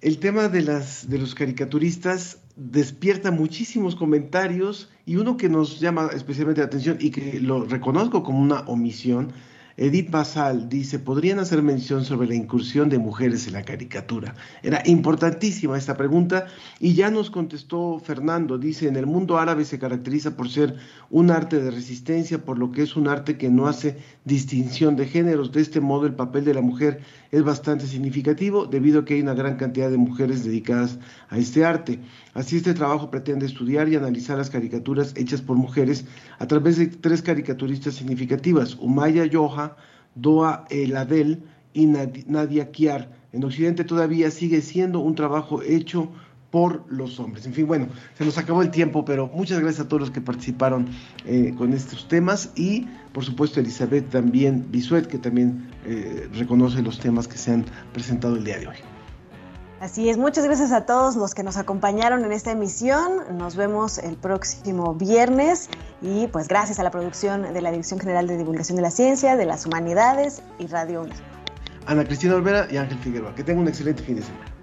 [0.02, 6.10] El tema de, las, de los caricaturistas despierta muchísimos comentarios y uno que nos llama
[6.14, 9.34] especialmente la atención y que lo reconozco como una omisión
[9.78, 14.34] Edith Basal dice, podrían hacer mención sobre la incursión de mujeres en la caricatura.
[14.64, 16.48] Era importantísima esta pregunta
[16.80, 18.58] y ya nos contestó Fernando.
[18.58, 20.78] Dice, en el mundo árabe se caracteriza por ser
[21.10, 25.08] un arte de resistencia, por lo que es un arte que no hace distinción de
[25.08, 25.52] géneros.
[25.52, 27.02] De este modo, el papel de la mujer
[27.32, 31.66] es bastante significativo debido a que hay una gran cantidad de mujeres dedicadas a este
[31.66, 32.00] arte.
[32.36, 36.04] Así este trabajo pretende estudiar y analizar las caricaturas hechas por mujeres
[36.38, 39.78] a través de tres caricaturistas significativas, Umaya Yoha,
[40.16, 43.10] Doa Eladel y Nadia Kiar.
[43.32, 46.12] En Occidente todavía sigue siendo un trabajo hecho
[46.52, 47.46] por los hombres.
[47.46, 50.20] En fin, bueno, se nos acabó el tiempo, pero muchas gracias a todos los que
[50.20, 50.88] participaron
[51.26, 57.00] eh, con estos temas y por supuesto Elizabeth también, Bisuet, que también eh, reconoce los
[57.00, 58.95] temas que se han presentado el día de hoy.
[59.86, 63.38] Así es, muchas gracias a todos los que nos acompañaron en esta emisión.
[63.38, 65.70] Nos vemos el próximo viernes
[66.02, 69.36] y pues gracias a la producción de la Dirección General de Divulgación de la Ciencia,
[69.36, 71.14] de las Humanidades y Radio 1.
[71.86, 73.36] Ana Cristina Olvera y Ángel Figueroa.
[73.36, 74.55] Que tengan un excelente fin de semana.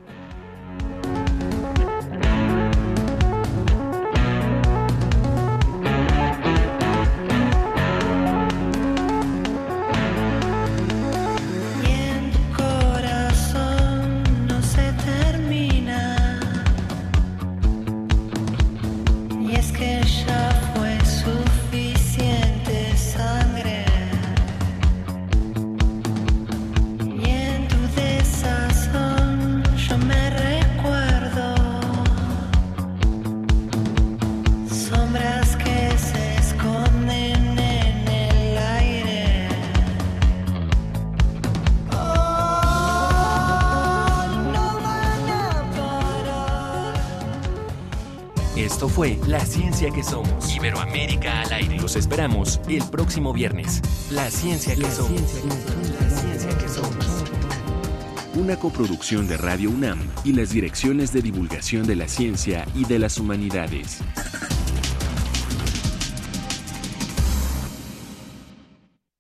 [49.91, 50.55] Que somos.
[50.55, 51.77] Iberoamérica al aire.
[51.79, 53.81] Los esperamos el próximo viernes.
[54.11, 55.21] La ciencia que somos.
[55.21, 57.25] La ciencia que somos.
[58.35, 62.99] Una coproducción de Radio UNAM y las direcciones de divulgación de la ciencia y de
[62.99, 64.01] las humanidades.